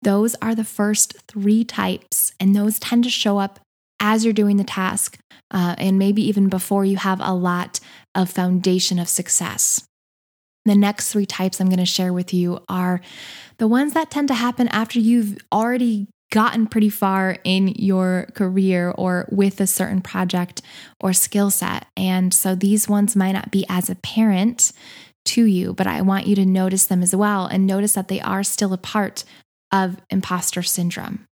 Those 0.04 0.34
are 0.42 0.54
the 0.54 0.64
first 0.64 1.14
three 1.26 1.64
types, 1.64 2.32
and 2.38 2.54
those 2.54 2.78
tend 2.78 3.04
to 3.04 3.10
show 3.10 3.38
up 3.38 3.58
as 4.00 4.24
you're 4.24 4.34
doing 4.34 4.58
the 4.58 4.64
task, 4.64 5.18
uh, 5.50 5.74
and 5.78 5.98
maybe 5.98 6.22
even 6.22 6.48
before 6.48 6.84
you 6.84 6.98
have 6.98 7.20
a 7.20 7.32
lot 7.32 7.80
of 8.14 8.30
foundation 8.30 8.98
of 8.98 9.08
success. 9.08 9.82
The 10.66 10.74
next 10.74 11.10
three 11.10 11.26
types 11.26 11.58
I'm 11.58 11.68
going 11.68 11.78
to 11.78 11.86
share 11.86 12.12
with 12.12 12.34
you 12.34 12.62
are 12.68 13.00
the 13.58 13.68
ones 13.68 13.94
that 13.94 14.10
tend 14.10 14.28
to 14.28 14.34
happen 14.34 14.68
after 14.68 14.98
you've 14.98 15.38
already 15.52 16.06
gotten 16.30 16.66
pretty 16.66 16.90
far 16.90 17.38
in 17.44 17.68
your 17.68 18.28
career 18.34 18.90
or 18.90 19.26
with 19.30 19.60
a 19.60 19.66
certain 19.66 20.02
project 20.02 20.60
or 21.00 21.12
skill 21.12 21.48
set. 21.48 21.86
And 21.96 22.34
so 22.34 22.54
these 22.54 22.88
ones 22.88 23.14
might 23.14 23.32
not 23.32 23.50
be 23.50 23.64
as 23.68 23.88
apparent 23.88 24.72
to 25.26 25.44
you, 25.44 25.72
but 25.72 25.86
I 25.86 26.02
want 26.02 26.26
you 26.26 26.34
to 26.36 26.44
notice 26.44 26.86
them 26.86 27.02
as 27.02 27.14
well 27.14 27.46
and 27.46 27.66
notice 27.66 27.92
that 27.94 28.08
they 28.08 28.20
are 28.20 28.42
still 28.42 28.72
a 28.72 28.78
part 28.78 29.24
of 29.74 29.96
imposter 30.08 30.62
syndrome. 30.62 31.26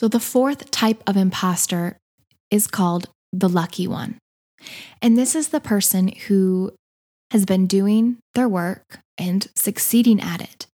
So 0.00 0.08
the 0.08 0.18
fourth 0.18 0.70
type 0.70 1.02
of 1.06 1.16
imposter 1.16 1.98
is 2.50 2.66
called 2.66 3.10
the 3.32 3.48
lucky 3.48 3.86
one. 3.86 4.18
And 5.02 5.16
this 5.16 5.34
is 5.34 5.48
the 5.48 5.60
person 5.60 6.08
who 6.08 6.72
has 7.30 7.44
been 7.44 7.66
doing 7.66 8.16
their 8.34 8.48
work 8.48 9.00
and 9.18 9.46
succeeding 9.54 10.20
at 10.20 10.40
it. 10.40 10.66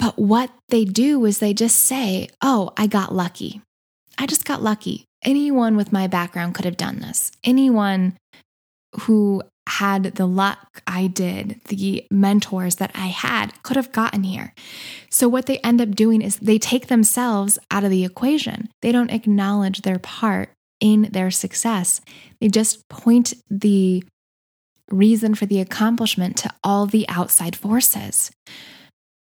But 0.00 0.18
what 0.18 0.50
they 0.68 0.84
do 0.84 1.24
is 1.24 1.38
they 1.38 1.54
just 1.54 1.78
say, 1.78 2.28
Oh, 2.42 2.72
I 2.76 2.88
got 2.88 3.14
lucky. 3.14 3.62
I 4.18 4.26
just 4.26 4.44
got 4.44 4.62
lucky. 4.62 5.04
Anyone 5.22 5.76
with 5.76 5.92
my 5.92 6.08
background 6.08 6.54
could 6.54 6.64
have 6.64 6.76
done 6.76 7.00
this. 7.00 7.30
Anyone 7.44 8.16
who 9.02 9.42
had 9.66 10.16
the 10.16 10.26
luck 10.26 10.82
I 10.86 11.06
did, 11.06 11.60
the 11.68 12.06
mentors 12.10 12.76
that 12.76 12.90
I 12.94 13.06
had 13.06 13.62
could 13.62 13.76
have 13.76 13.92
gotten 13.92 14.22
here. 14.22 14.54
So, 15.10 15.28
what 15.28 15.46
they 15.46 15.58
end 15.58 15.80
up 15.80 15.92
doing 15.92 16.20
is 16.20 16.36
they 16.36 16.58
take 16.58 16.88
themselves 16.88 17.58
out 17.70 17.84
of 17.84 17.90
the 17.90 18.04
equation. 18.04 18.68
They 18.82 18.92
don't 18.92 19.10
acknowledge 19.10 19.82
their 19.82 19.98
part 19.98 20.50
in 20.80 21.08
their 21.12 21.30
success. 21.30 22.00
They 22.40 22.48
just 22.48 22.86
point 22.88 23.32
the 23.48 24.04
reason 24.90 25.34
for 25.34 25.46
the 25.46 25.60
accomplishment 25.60 26.36
to 26.38 26.50
all 26.62 26.86
the 26.86 27.08
outside 27.08 27.56
forces. 27.56 28.30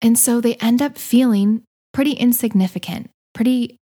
And 0.01 0.17
so 0.17 0.41
they 0.41 0.55
end 0.55 0.81
up 0.81 0.97
feeling 0.97 1.63
pretty 1.93 2.13
insignificant, 2.13 3.09
pretty 3.33 3.77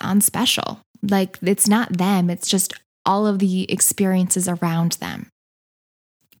unspecial. 0.00 0.80
Like 1.02 1.38
it's 1.42 1.68
not 1.68 1.98
them, 1.98 2.30
it's 2.30 2.48
just 2.48 2.74
all 3.04 3.26
of 3.26 3.38
the 3.38 3.70
experiences 3.70 4.48
around 4.48 4.92
them. 4.92 5.28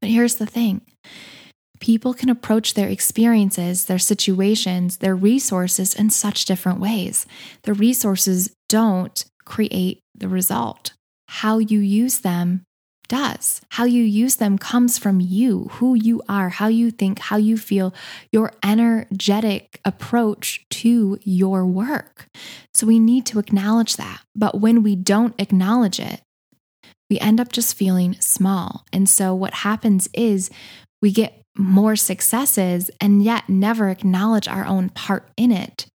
But 0.00 0.10
here's 0.10 0.36
the 0.36 0.46
thing 0.46 0.82
people 1.80 2.14
can 2.14 2.28
approach 2.28 2.74
their 2.74 2.88
experiences, 2.88 3.86
their 3.86 3.98
situations, 3.98 4.98
their 4.98 5.16
resources 5.16 5.94
in 5.94 6.10
such 6.10 6.44
different 6.44 6.78
ways. 6.80 7.26
The 7.64 7.74
resources 7.74 8.54
don't 8.68 9.24
create 9.44 10.00
the 10.14 10.28
result. 10.28 10.92
How 11.28 11.58
you 11.58 11.80
use 11.80 12.20
them 12.20 12.64
does. 13.08 13.60
How 13.70 13.84
you 13.84 14.02
use 14.02 14.36
them 14.36 14.56
comes 14.58 14.96
from 14.96 15.20
you, 15.20 15.68
who 15.72 15.94
you 15.94 16.22
are, 16.28 16.48
how 16.48 16.68
you 16.68 16.90
think, 16.90 17.18
how 17.18 17.36
you 17.36 17.58
feel, 17.58 17.92
your 18.30 18.52
energetic 18.62 19.80
approach 19.84 20.64
to 20.70 21.18
your 21.22 21.66
work. 21.66 22.26
So 22.72 22.86
we 22.86 22.98
need 22.98 23.26
to 23.26 23.38
acknowledge 23.38 23.96
that. 23.96 24.22
But 24.34 24.60
when 24.60 24.82
we 24.82 24.96
don't 24.96 25.34
acknowledge 25.38 26.00
it, 26.00 26.22
we 27.12 27.18
end 27.18 27.40
up 27.40 27.52
just 27.52 27.76
feeling 27.76 28.18
small. 28.20 28.86
And 28.90 29.06
so 29.06 29.34
what 29.34 29.52
happens 29.52 30.08
is 30.14 30.48
we 31.02 31.12
get 31.12 31.42
more 31.58 31.94
successes 31.94 32.90
and 33.02 33.22
yet 33.22 33.50
never 33.50 33.90
acknowledge 33.90 34.48
our 34.48 34.64
own 34.64 34.88
part 34.88 35.30
in 35.36 35.52
it. 35.52 35.88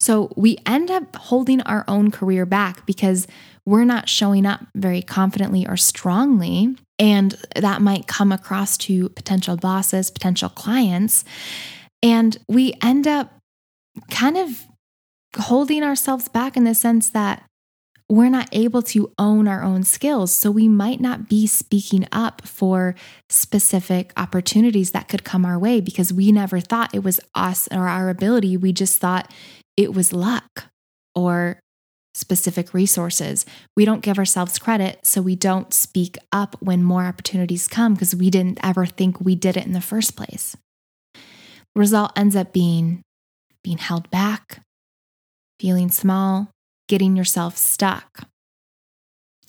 So 0.00 0.32
we 0.34 0.58
end 0.66 0.90
up 0.90 1.14
holding 1.14 1.60
our 1.60 1.84
own 1.86 2.10
career 2.10 2.44
back 2.44 2.84
because 2.86 3.28
we're 3.64 3.84
not 3.84 4.08
showing 4.08 4.46
up 4.46 4.66
very 4.74 5.00
confidently 5.00 5.64
or 5.64 5.76
strongly. 5.76 6.74
And 6.98 7.36
that 7.54 7.80
might 7.80 8.08
come 8.08 8.32
across 8.32 8.76
to 8.78 9.10
potential 9.10 9.56
bosses, 9.56 10.10
potential 10.10 10.48
clients. 10.48 11.24
And 12.02 12.36
we 12.48 12.74
end 12.82 13.06
up 13.06 13.32
kind 14.10 14.36
of 14.36 14.66
holding 15.38 15.84
ourselves 15.84 16.26
back 16.26 16.56
in 16.56 16.64
the 16.64 16.74
sense 16.74 17.10
that 17.10 17.44
we're 18.14 18.30
not 18.30 18.48
able 18.52 18.82
to 18.82 19.12
own 19.18 19.48
our 19.48 19.62
own 19.62 19.82
skills. 19.82 20.32
So 20.32 20.50
we 20.50 20.68
might 20.68 21.00
not 21.00 21.28
be 21.28 21.46
speaking 21.46 22.06
up 22.12 22.46
for 22.46 22.94
specific 23.28 24.12
opportunities 24.16 24.92
that 24.92 25.08
could 25.08 25.24
come 25.24 25.44
our 25.44 25.58
way 25.58 25.80
because 25.80 26.12
we 26.12 26.30
never 26.32 26.60
thought 26.60 26.94
it 26.94 27.02
was 27.02 27.20
us 27.34 27.68
or 27.72 27.88
our 27.88 28.08
ability. 28.08 28.56
We 28.56 28.72
just 28.72 28.98
thought 28.98 29.30
it 29.76 29.94
was 29.94 30.12
luck 30.12 30.66
or 31.14 31.58
specific 32.14 32.72
resources. 32.72 33.44
We 33.76 33.84
don't 33.84 34.02
give 34.02 34.18
ourselves 34.18 34.58
credit, 34.58 35.00
so 35.04 35.20
we 35.20 35.34
don't 35.34 35.74
speak 35.74 36.16
up 36.30 36.56
when 36.60 36.82
more 36.82 37.04
opportunities 37.04 37.66
come 37.66 37.94
because 37.94 38.14
we 38.14 38.30
didn't 38.30 38.60
ever 38.62 38.86
think 38.86 39.20
we 39.20 39.34
did 39.34 39.56
it 39.56 39.66
in 39.66 39.72
the 39.72 39.80
first 39.80 40.16
place. 40.16 40.56
Result 41.74 42.12
ends 42.16 42.36
up 42.36 42.52
being 42.52 43.02
being 43.64 43.78
held 43.78 44.10
back, 44.10 44.60
feeling 45.58 45.90
small, 45.90 46.50
getting 46.88 47.16
yourself 47.16 47.56
stuck, 47.56 48.28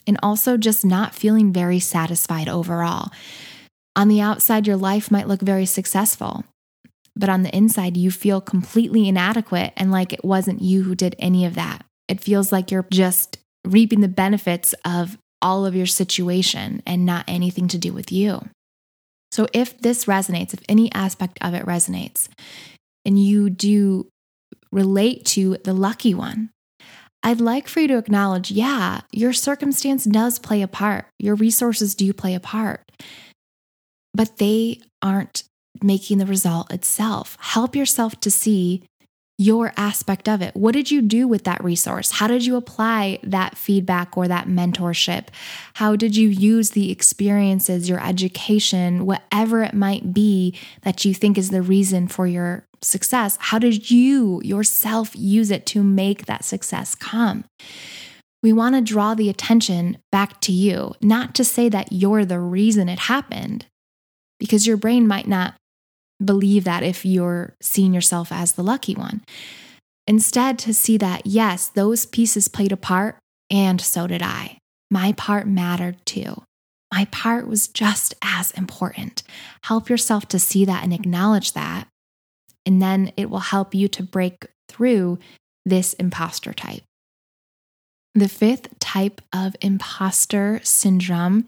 and 0.07 0.17
also 0.21 0.57
just 0.57 0.85
not 0.85 1.15
feeling 1.15 1.51
very 1.51 1.79
satisfied 1.79 2.47
overall. 2.47 3.11
On 3.95 4.07
the 4.07 4.21
outside, 4.21 4.67
your 4.67 4.77
life 4.77 5.09
might 5.09 5.27
look 5.27 5.41
very 5.41 5.65
successful, 5.65 6.43
but 7.15 7.29
on 7.29 7.43
the 7.43 7.55
inside, 7.55 7.95
you 7.95 8.11
feel 8.11 8.41
completely 8.41 9.07
inadequate 9.07 9.73
and 9.77 9.91
like 9.91 10.11
it 10.11 10.23
wasn't 10.23 10.61
you 10.61 10.83
who 10.83 10.95
did 10.95 11.15
any 11.17 11.45
of 11.45 11.55
that. 11.55 11.85
It 12.07 12.21
feels 12.21 12.51
like 12.51 12.71
you're 12.71 12.85
just 12.91 13.37
reaping 13.65 14.01
the 14.01 14.07
benefits 14.07 14.75
of 14.83 15.17
all 15.41 15.65
of 15.65 15.75
your 15.75 15.85
situation 15.85 16.83
and 16.85 17.05
not 17.05 17.25
anything 17.27 17.67
to 17.69 17.77
do 17.77 17.93
with 17.93 18.11
you. 18.11 18.47
So, 19.31 19.47
if 19.53 19.77
this 19.79 20.05
resonates, 20.05 20.53
if 20.53 20.61
any 20.69 20.91
aspect 20.93 21.37
of 21.41 21.53
it 21.53 21.65
resonates, 21.65 22.29
and 23.05 23.21
you 23.21 23.49
do 23.49 24.07
relate 24.71 25.25
to 25.25 25.57
the 25.63 25.73
lucky 25.73 26.13
one, 26.13 26.51
I'd 27.25 27.41
like 27.41 27.67
for 27.67 27.79
you 27.79 27.87
to 27.87 27.97
acknowledge 27.97 28.51
yeah, 28.51 29.01
your 29.11 29.33
circumstance 29.33 30.03
does 30.03 30.37
play 30.37 30.61
a 30.61 30.67
part, 30.67 31.07
your 31.17 31.33
resources 31.33 31.95
do 31.95 32.13
play 32.13 32.35
a 32.35 32.39
part, 32.39 32.83
but 34.13 34.37
they 34.37 34.81
aren't 35.01 35.41
making 35.81 36.19
the 36.19 36.27
result 36.27 36.71
itself. 36.71 37.35
Help 37.41 37.75
yourself 37.75 38.19
to 38.19 38.29
see 38.29 38.83
your 39.37 39.73
aspect 39.75 40.29
of 40.29 40.41
it. 40.41 40.55
What 40.55 40.71
did 40.71 40.91
you 40.91 41.01
do 41.01 41.27
with 41.27 41.43
that 41.43 41.63
resource? 41.63 42.11
How 42.11 42.27
did 42.27 42.45
you 42.45 42.55
apply 42.55 43.19
that 43.23 43.57
feedback 43.57 44.17
or 44.17 44.27
that 44.29 44.47
mentorship? 44.47 45.27
How 45.73 45.97
did 45.97 46.15
you 46.15 46.29
use 46.29 46.69
the 46.69 46.89
experiences, 46.89 47.89
your 47.89 48.01
education, 48.01 49.05
whatever 49.05 49.61
it 49.61 49.73
might 49.73 50.13
be 50.13 50.57
that 50.83 51.03
you 51.03 51.13
think 51.13 51.37
is 51.37 51.49
the 51.49 51.61
reason 51.61 52.07
for 52.07 52.25
your 52.25 52.65
success? 52.81 53.37
How 53.41 53.59
did 53.59 53.91
you 53.91 54.41
yourself 54.43 55.11
use 55.15 55.51
it 55.51 55.65
to 55.67 55.83
make 55.83 56.27
that 56.27 56.45
success 56.45 56.95
come? 56.95 57.43
We 58.41 58.53
want 58.53 58.75
to 58.75 58.81
draw 58.81 59.15
the 59.15 59.29
attention 59.29 59.97
back 60.11 60.39
to 60.41 60.53
you, 60.53 60.93
not 61.01 61.35
to 61.35 61.43
say 61.43 61.67
that 61.69 61.91
you're 61.91 62.25
the 62.25 62.39
reason 62.39 62.87
it 62.87 62.99
happened, 62.99 63.65
because 64.39 64.65
your 64.67 64.77
brain 64.77 65.07
might 65.07 65.27
not 65.27 65.55
believe 66.23 66.63
that 66.63 66.83
if 66.83 67.05
you're 67.05 67.55
seeing 67.61 67.93
yourself 67.93 68.31
as 68.31 68.53
the 68.53 68.63
lucky 68.63 68.95
one. 68.95 69.23
Instead, 70.07 70.59
to 70.59 70.73
see 70.73 70.97
that, 70.97 71.25
yes, 71.25 71.67
those 71.67 72.05
pieces 72.05 72.47
played 72.47 72.71
a 72.71 72.77
part, 72.77 73.17
and 73.49 73.81
so 73.81 74.07
did 74.07 74.21
I. 74.21 74.57
My 74.91 75.13
part 75.13 75.47
mattered 75.47 75.97
too. 76.05 76.43
My 76.93 77.05
part 77.05 77.47
was 77.47 77.67
just 77.67 78.13
as 78.21 78.51
important. 78.51 79.23
Help 79.63 79.89
yourself 79.89 80.27
to 80.27 80.39
see 80.39 80.63
that 80.65 80.83
and 80.83 80.93
acknowledge 80.93 81.53
that. 81.53 81.87
And 82.65 82.81
then 82.81 83.11
it 83.17 83.29
will 83.29 83.39
help 83.39 83.73
you 83.75 83.87
to 83.89 84.03
break 84.03 84.47
through 84.69 85.19
this 85.65 85.93
imposter 85.93 86.53
type. 86.53 86.83
The 88.13 88.29
fifth 88.29 88.79
type 88.79 89.21
of 89.33 89.55
imposter 89.61 90.61
syndrome 90.63 91.47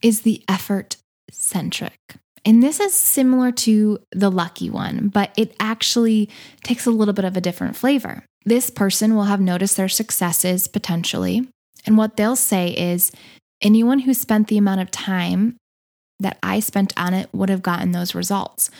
is 0.00 0.22
the 0.22 0.42
effort 0.48 0.96
centric. 1.30 1.98
And 2.44 2.62
this 2.62 2.80
is 2.80 2.92
similar 2.94 3.52
to 3.52 3.98
the 4.10 4.30
lucky 4.30 4.68
one, 4.68 5.08
but 5.08 5.32
it 5.36 5.54
actually 5.60 6.28
takes 6.64 6.86
a 6.86 6.90
little 6.90 7.14
bit 7.14 7.24
of 7.24 7.36
a 7.36 7.40
different 7.40 7.76
flavor. 7.76 8.24
This 8.44 8.70
person 8.70 9.14
will 9.14 9.24
have 9.24 9.40
noticed 9.40 9.76
their 9.76 9.88
successes 9.88 10.66
potentially. 10.66 11.48
And 11.86 11.96
what 11.96 12.16
they'll 12.16 12.36
say 12.36 12.70
is 12.70 13.12
anyone 13.60 14.00
who 14.00 14.14
spent 14.14 14.48
the 14.48 14.58
amount 14.58 14.80
of 14.80 14.90
time 14.90 15.56
that 16.18 16.38
I 16.42 16.60
spent 16.60 16.92
on 16.96 17.14
it 17.14 17.28
would 17.32 17.48
have 17.48 17.62
gotten 17.62 17.92
those 17.92 18.14
results. 18.14 18.70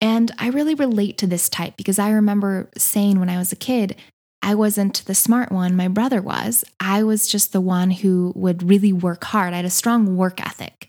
And 0.00 0.30
I 0.38 0.48
really 0.48 0.74
relate 0.74 1.18
to 1.18 1.26
this 1.26 1.48
type 1.48 1.76
because 1.76 1.98
I 1.98 2.10
remember 2.10 2.70
saying 2.76 3.18
when 3.18 3.30
I 3.30 3.38
was 3.38 3.52
a 3.52 3.56
kid, 3.56 3.96
I 4.42 4.54
wasn't 4.54 5.04
the 5.06 5.14
smart 5.14 5.50
one, 5.50 5.76
my 5.76 5.88
brother 5.88 6.22
was. 6.22 6.64
I 6.78 7.02
was 7.02 7.28
just 7.28 7.52
the 7.52 7.60
one 7.60 7.90
who 7.90 8.32
would 8.36 8.62
really 8.62 8.92
work 8.92 9.24
hard. 9.24 9.52
I 9.52 9.56
had 9.56 9.64
a 9.64 9.70
strong 9.70 10.16
work 10.16 10.40
ethic. 10.40 10.88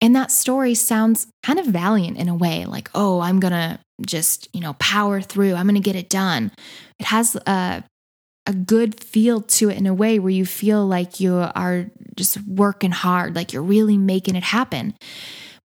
And 0.00 0.14
that 0.14 0.30
story 0.30 0.74
sounds 0.74 1.26
kind 1.42 1.58
of 1.58 1.66
valiant 1.66 2.18
in 2.18 2.28
a 2.28 2.34
way, 2.34 2.66
like, 2.66 2.90
oh, 2.94 3.20
I'm 3.20 3.40
going 3.40 3.52
to 3.52 3.78
just, 4.04 4.48
you 4.52 4.60
know, 4.60 4.74
power 4.74 5.20
through. 5.20 5.54
I'm 5.54 5.66
going 5.66 5.74
to 5.74 5.80
get 5.80 5.96
it 5.96 6.10
done. 6.10 6.52
It 6.98 7.06
has 7.06 7.34
a, 7.46 7.82
a 8.46 8.52
good 8.52 9.02
feel 9.02 9.40
to 9.40 9.70
it 9.70 9.78
in 9.78 9.86
a 9.86 9.94
way 9.94 10.18
where 10.18 10.30
you 10.30 10.44
feel 10.44 10.86
like 10.86 11.18
you 11.18 11.36
are 11.54 11.86
just 12.14 12.42
working 12.46 12.90
hard, 12.90 13.34
like 13.34 13.52
you're 13.52 13.62
really 13.62 13.96
making 13.96 14.36
it 14.36 14.42
happen. 14.42 14.94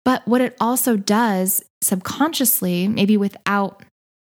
But 0.06 0.28
what 0.28 0.42
it 0.42 0.56
also 0.60 0.96
does 0.96 1.64
subconsciously, 1.84 2.88
maybe 2.88 3.18
without 3.18 3.84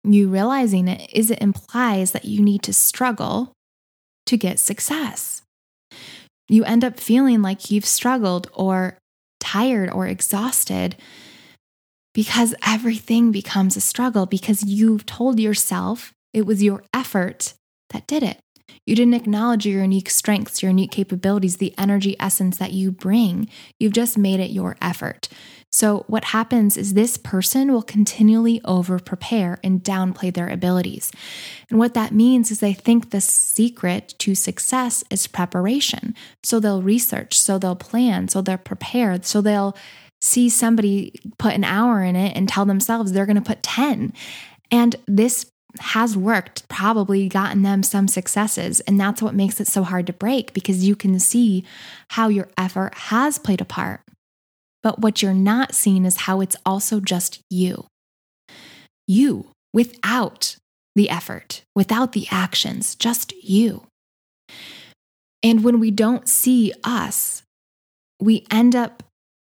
you 0.03 0.29
realizing 0.29 0.89
it, 0.89 1.09
is 1.13 1.31
it 1.31 1.41
implies 1.41 2.13
that 2.13 2.25
you 2.25 2.43
need 2.43 2.63
to 2.65 2.73
struggle 2.73 3.53
to 4.27 4.37
get 4.37 4.59
success. 4.59 5.43
You 6.49 6.65
end 6.65 6.85
up 6.85 7.01
feeling 7.01 7.43
like 7.43 7.71
you've 7.71 7.87
struggled 7.87 8.51
or 8.53 8.99
tired 9.45 9.91
or 9.91 10.07
exhausted 10.07 10.97
because 12.15 12.55
everything 12.67 13.31
becomes 13.31 13.77
a 13.77 13.81
struggle 13.81 14.25
because 14.25 14.65
you've 14.65 15.05
told 15.05 15.39
yourself 15.39 16.15
it 16.33 16.47
was 16.47 16.63
your 16.63 16.83
effort 16.95 17.53
that 17.91 18.07
did 18.07 18.23
it. 18.23 18.39
You 18.87 18.97
didn't 18.97 19.15
acknowledge 19.15 19.67
your 19.67 19.83
unique 19.83 20.09
strengths, 20.09 20.63
your 20.63 20.71
unique 20.71 20.91
capabilities, 20.91 21.59
the 21.59 21.75
energy 21.77 22.17
essence 22.19 22.57
that 22.57 22.73
you 22.73 22.91
bring. 22.91 23.49
You've 23.79 23.93
just 23.93 24.17
made 24.17 24.41
it 24.41 24.51
your 24.51 24.77
effort. 24.81 25.29
So, 25.75 26.05
what 26.07 26.27
happens 26.27 26.77
is 26.77 26.95
this 26.95 27.19
person 27.19 27.73
will 27.73 27.83
continually 27.83 28.61
over 28.65 29.01
prepare 29.01 29.59
and 29.65 29.83
downplay 29.83 30.33
their 30.33 30.49
abilities. 30.49 31.11
And 31.69 31.81
what 31.81 31.95
that 31.95 32.13
means 32.13 32.53
is 32.53 32.61
they 32.61 32.75
think 32.75 33.11
the 33.11 33.21
secret 33.21 34.15
to 34.21 34.37
success 34.37 35.03
is 35.11 35.27
preparation. 35.27 36.15
So, 36.45 36.61
they'll 36.61 36.81
research, 36.81 37.37
so 37.37 37.59
they'll 37.59 37.75
plan, 37.75 38.29
so 38.29 38.41
they're 38.41 38.57
prepared, 38.57 39.25
so 39.25 39.41
they'll 39.41 39.77
see 40.21 40.49
somebody 40.49 41.13
put 41.39 41.55
an 41.55 41.65
hour 41.65 42.05
in 42.05 42.15
it 42.15 42.37
and 42.37 42.49
tell 42.49 42.65
themselves 42.65 43.11
they're 43.11 43.27
going 43.27 43.35
to 43.35 43.43
put 43.43 43.65
10. 43.65 44.13
And 44.71 44.95
this 45.09 45.51
has 45.81 46.17
worked, 46.17 46.69
probably 46.69 47.29
gotten 47.29 47.63
them 47.63 47.83
some 47.83 48.07
successes. 48.07 48.79
And 48.83 49.01
that's 49.01 49.21
what 49.21 49.35
makes 49.35 49.61
it 49.61 49.67
so 49.67 49.83
hard 49.83 50.07
to 50.07 50.13
break 50.13 50.53
because 50.53 50.87
you 50.87 50.95
can 50.95 51.19
see 51.19 51.65
how 52.11 52.29
your 52.29 52.49
effort 52.57 52.95
has 52.95 53.41
played 53.41 53.61
a 53.61 53.65
part. 53.65 54.03
But 54.85 55.01
what 55.01 55.23
you're 55.23 55.35
not 55.35 55.75
seeing 55.75 56.05
is 56.05 56.19
how 56.19 56.43
it's 56.43 56.57
also 56.65 57.01
just 57.01 57.41
you. 57.51 57.87
You 59.09 59.51
without 59.73 60.57
the 60.95 61.11
effort, 61.11 61.63
without 61.75 62.13
the 62.13 62.29
actions, 62.31 62.95
just 62.95 63.33
you. 63.43 63.87
And 65.43 65.65
when 65.65 65.81
we 65.81 65.91
don't 65.91 66.29
see 66.29 66.73
us, 66.85 67.43
we 68.21 68.47
end 68.51 68.77
up 68.77 69.03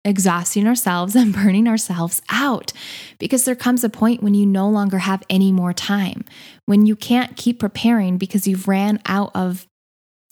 exhausting 0.05 0.67
ourselves 0.67 1.15
and 1.17 1.35
burning 1.35 1.67
ourselves 1.67 2.23
out 2.31 2.73
because 3.19 3.45
there 3.45 3.57
comes 3.57 3.83
a 3.83 3.89
point 3.89 4.23
when 4.23 4.35
you 4.35 4.47
no 4.47 4.69
longer 4.69 4.99
have 4.99 5.25
any 5.29 5.51
more 5.51 5.73
time, 5.73 6.25
when 6.67 6.87
you 6.87 6.95
can't 6.95 7.37
keep 7.37 7.59
preparing 7.59 8.17
because 8.17 8.47
you've 8.47 8.69
ran 8.69 9.01
out 9.07 9.33
of 9.35 9.67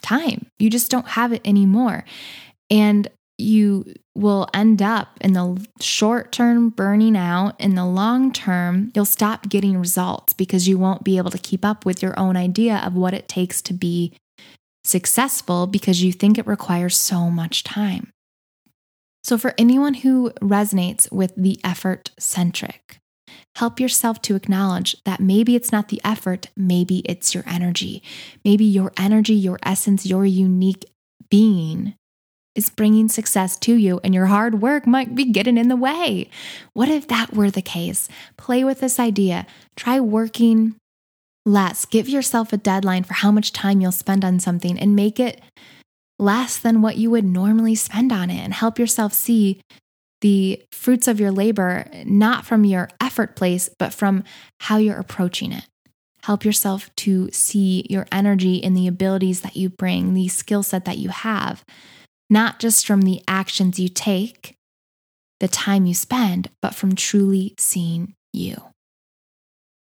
time. 0.03 0.47
You 0.61 0.71
just 0.71 0.91
don't 0.91 1.09
have 1.09 1.33
it 1.33 1.43
anymore. 1.45 2.05
And 2.71 3.09
you 3.39 3.93
will 4.15 4.49
end 4.55 4.81
up 4.81 5.19
in 5.21 5.33
the 5.33 5.67
short 5.81 6.31
term 6.33 6.71
burning 6.71 7.17
out. 7.17 7.61
In 7.61 7.75
the 7.75 7.85
long 7.85 8.33
term, 8.33 8.93
you'll 8.95 9.05
stop 9.05 9.49
getting 9.49 9.79
results 9.79 10.33
because 10.33 10.69
you 10.69 10.79
won't 10.79 11.05
be 11.05 11.19
able 11.19 11.31
to 11.31 11.39
keep 11.39 11.65
up 11.65 11.85
with 11.85 12.03
your 12.03 12.19
own 12.19 12.37
idea 12.37 12.77
of 12.85 12.95
what 12.95 13.15
it 13.15 13.29
takes 13.29 13.61
to 13.63 13.75
be 13.75 14.13
successful 14.85 15.67
because 15.67 16.03
you 16.03 16.13
think 16.13 16.39
it 16.39 16.47
requires 16.47 16.97
so 16.97 17.31
much 17.31 17.65
time. 17.65 18.11
So, 19.25 19.39
for 19.39 19.55
anyone 19.57 19.95
who 19.95 20.31
resonates 20.43 21.11
with 21.11 21.33
the 21.35 21.59
effort 21.65 22.11
centric, 22.19 22.99
help 23.57 23.81
yourself 23.81 24.21
to 24.23 24.37
acknowledge 24.37 24.97
that 25.05 25.19
maybe 25.19 25.57
it's 25.57 25.73
not 25.73 25.89
the 25.89 26.01
effort, 26.05 26.49
maybe 26.57 26.99
it's 27.07 27.35
your 27.35 27.45
energy. 27.47 28.03
Maybe 28.45 28.65
your 28.65 28.93
energy, 28.97 29.35
your 29.35 29.59
essence, 29.63 30.05
your 30.05 30.27
unique 30.27 30.85
being 31.31 31.95
is 32.55 32.71
bringing 32.71 33.09
success 33.09 33.57
to 33.59 33.75
you 33.75 34.01
and 34.05 34.15
your 34.15 34.27
hard 34.27 34.61
work 34.63 34.87
might 34.87 35.15
be 35.15 35.25
getting 35.25 35.59
in 35.59 35.69
the 35.69 35.77
way. 35.77 36.29
What 36.73 36.89
if 36.89 37.09
that 37.09 37.35
were 37.35 37.51
the 37.51 37.63
case? 37.63 38.09
Play 38.37 38.65
with 38.65 38.81
this 38.81 39.01
idea. 39.01 39.47
Try 39.77 40.01
working 40.01 40.77
less. 41.45 41.85
Give 41.85 42.09
yourself 42.09 42.53
a 42.53 42.57
deadline 42.57 43.05
for 43.05 43.15
how 43.15 43.31
much 43.31 43.53
time 43.53 43.81
you'll 43.81 43.93
spend 43.93 44.25
on 44.25 44.41
something 44.41 44.79
and 44.79 44.97
make 44.97 45.19
it 45.19 45.41
less 46.19 46.57
than 46.57 46.81
what 46.81 46.97
you 46.97 47.11
would 47.11 47.25
normally 47.25 47.75
spend 47.75 48.13
on 48.13 48.31
it 48.31 48.39
and 48.39 48.55
help 48.55 48.79
yourself 48.79 49.13
see 49.13 49.61
the 50.21 50.63
fruits 50.73 51.07
of 51.07 51.21
your 51.21 51.33
labor, 51.33 51.87
not 52.05 52.47
from 52.47 52.65
your 52.65 52.89
effort 53.01 53.37
place, 53.37 53.69
but 53.79 53.93
from 53.93 54.25
how 54.61 54.79
you're 54.79 54.99
approaching 54.99 55.53
it. 55.53 55.65
Help 56.23 56.45
yourself 56.45 56.89
to 56.97 57.31
see 57.31 57.85
your 57.91 58.07
energy 58.11 58.63
and 58.65 58.75
the 58.75 58.87
abilities 58.87 59.43
that 59.43 59.57
you 59.57 59.69
bring, 59.69 60.15
the 60.15 60.29
skill 60.29 60.63
set 60.63 60.87
that 60.87 60.97
you 60.97 61.11
have 61.11 61.63
not 62.35 62.59
just 62.59 62.85
from 62.85 63.03
the 63.03 63.23
actions 63.29 63.79
you 63.79 63.89
take, 63.89 64.57
the 65.39 65.47
time 65.47 65.87
you 65.87 65.95
spend, 65.95 66.51
but 66.61 66.75
from 66.75 66.97
truly 66.97 67.55
seeing 67.59 68.13
you. 68.33 68.57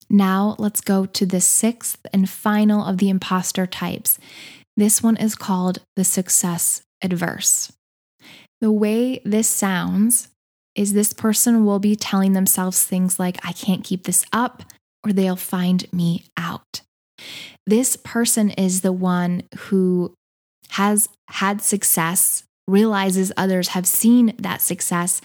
Now, 0.10 0.56
let's 0.58 0.82
go 0.82 1.06
to 1.06 1.26
the 1.26 1.42
sixth 1.42 2.00
and 2.14 2.30
final 2.30 2.84
of 2.84 2.98
the 2.98 3.10
imposter 3.10 3.68
types. 3.68 4.18
This 4.78 5.04
one 5.04 5.18
is 5.18 5.36
called 5.36 5.80
the 5.98 6.06
success 6.06 6.82
adverse. 7.04 7.74
The 8.62 8.72
way 8.72 9.22
this 9.26 9.48
sounds 9.48 10.30
is 10.76 10.94
this 10.94 11.12
person 11.12 11.66
will 11.66 11.80
be 11.80 11.96
telling 11.96 12.34
themselves 12.34 12.84
things 12.86 13.20
like, 13.20 13.46
I 13.46 13.52
can't 13.52 13.84
keep 13.84 14.06
this 14.06 14.26
up, 14.32 14.64
or 15.04 15.12
they'll 15.12 15.36
find 15.36 15.92
me 15.92 16.24
out. 16.38 16.82
This 17.68 17.98
person 17.98 18.52
is 18.52 18.82
the 18.82 18.94
one 18.94 19.44
who 19.58 20.16
has 20.72 21.10
had 21.30 21.62
success, 21.62 22.44
realizes 22.68 23.32
others 23.36 23.70
have 23.70 23.88
seen 23.88 24.34
that 24.38 24.62
success, 24.62 25.22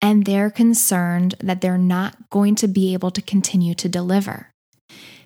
and 0.00 0.24
they're 0.24 0.50
concerned 0.50 1.34
that 1.40 1.60
they're 1.60 1.78
not 1.78 2.30
going 2.30 2.54
to 2.56 2.68
be 2.68 2.92
able 2.92 3.10
to 3.10 3.22
continue 3.22 3.74
to 3.74 3.88
deliver. 3.88 4.50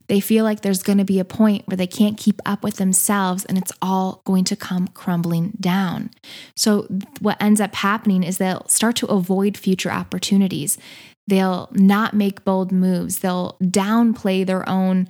They 0.08 0.20
feel 0.20 0.42
like 0.42 0.62
there's 0.62 0.82
going 0.82 0.98
to 0.98 1.04
be 1.04 1.18
a 1.18 1.24
point 1.24 1.66
where 1.68 1.76
they 1.76 1.86
can't 1.86 2.16
keep 2.16 2.40
up 2.46 2.62
with 2.64 2.76
themselves 2.76 3.44
and 3.44 3.58
it's 3.58 3.72
all 3.82 4.22
going 4.24 4.44
to 4.44 4.56
come 4.56 4.88
crumbling 4.88 5.52
down. 5.60 6.10
So, 6.56 6.86
what 7.20 7.40
ends 7.42 7.60
up 7.60 7.74
happening 7.74 8.22
is 8.22 8.38
they'll 8.38 8.66
start 8.68 8.96
to 8.96 9.06
avoid 9.06 9.58
future 9.58 9.90
opportunities. 9.90 10.78
They'll 11.26 11.68
not 11.72 12.14
make 12.14 12.44
bold 12.44 12.72
moves. 12.72 13.18
They'll 13.18 13.58
downplay 13.62 14.46
their 14.46 14.66
own 14.66 15.08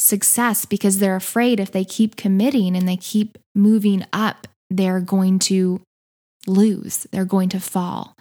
success 0.00 0.64
because 0.64 0.98
they're 0.98 1.16
afraid 1.16 1.60
if 1.60 1.72
they 1.72 1.84
keep 1.84 2.16
committing 2.16 2.76
and 2.76 2.88
they 2.88 2.96
keep 2.96 3.38
moving 3.54 4.04
up, 4.12 4.46
they're 4.70 5.00
going 5.00 5.38
to 5.38 5.80
lose, 6.46 7.06
they're 7.12 7.24
going 7.24 7.48
to 7.50 7.60
fall. 7.60 8.16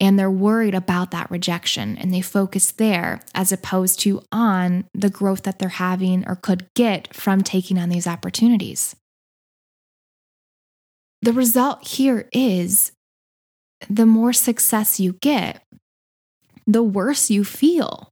And 0.00 0.18
they're 0.18 0.30
worried 0.30 0.74
about 0.74 1.12
that 1.12 1.30
rejection 1.30 1.96
and 1.96 2.12
they 2.12 2.20
focus 2.20 2.72
there 2.72 3.20
as 3.34 3.52
opposed 3.52 4.00
to 4.00 4.22
on 4.32 4.84
the 4.92 5.08
growth 5.08 5.44
that 5.44 5.58
they're 5.58 5.68
having 5.68 6.26
or 6.26 6.34
could 6.34 6.66
get 6.74 7.14
from 7.14 7.42
taking 7.42 7.78
on 7.78 7.90
these 7.90 8.06
opportunities. 8.06 8.96
The 11.22 11.32
result 11.32 11.86
here 11.86 12.28
is 12.32 12.92
the 13.88 14.04
more 14.04 14.32
success 14.32 14.98
you 14.98 15.14
get, 15.14 15.62
the 16.66 16.82
worse 16.82 17.30
you 17.30 17.44
feel 17.44 18.08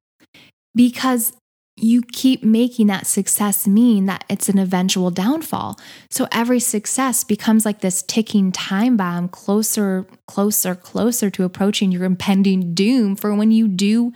because 0.75 1.33
you 1.83 2.01
keep 2.13 2.45
making 2.45 2.87
that 2.87 3.07
success 3.07 3.67
mean 3.67 4.07
that 4.07 4.25
it's 4.29 4.49
an 4.49 4.59
eventual 4.59 5.11
downfall. 5.11 5.79
So 6.11 6.29
every 6.31 6.61
success 6.61 7.25
becomes 7.25 7.65
like 7.65 7.81
this 7.81 8.03
ticking 8.03 8.53
time 8.53 8.97
bomb 8.97 9.29
closer, 9.29 10.07
closer, 10.29 10.77
closer 10.77 11.29
to 11.31 11.45
approaching 11.45 11.91
your 11.91 12.05
impending 12.05 12.73
doom 12.73 13.17
for 13.17 13.35
when 13.35 13.51
you 13.51 13.67
do 13.67 14.13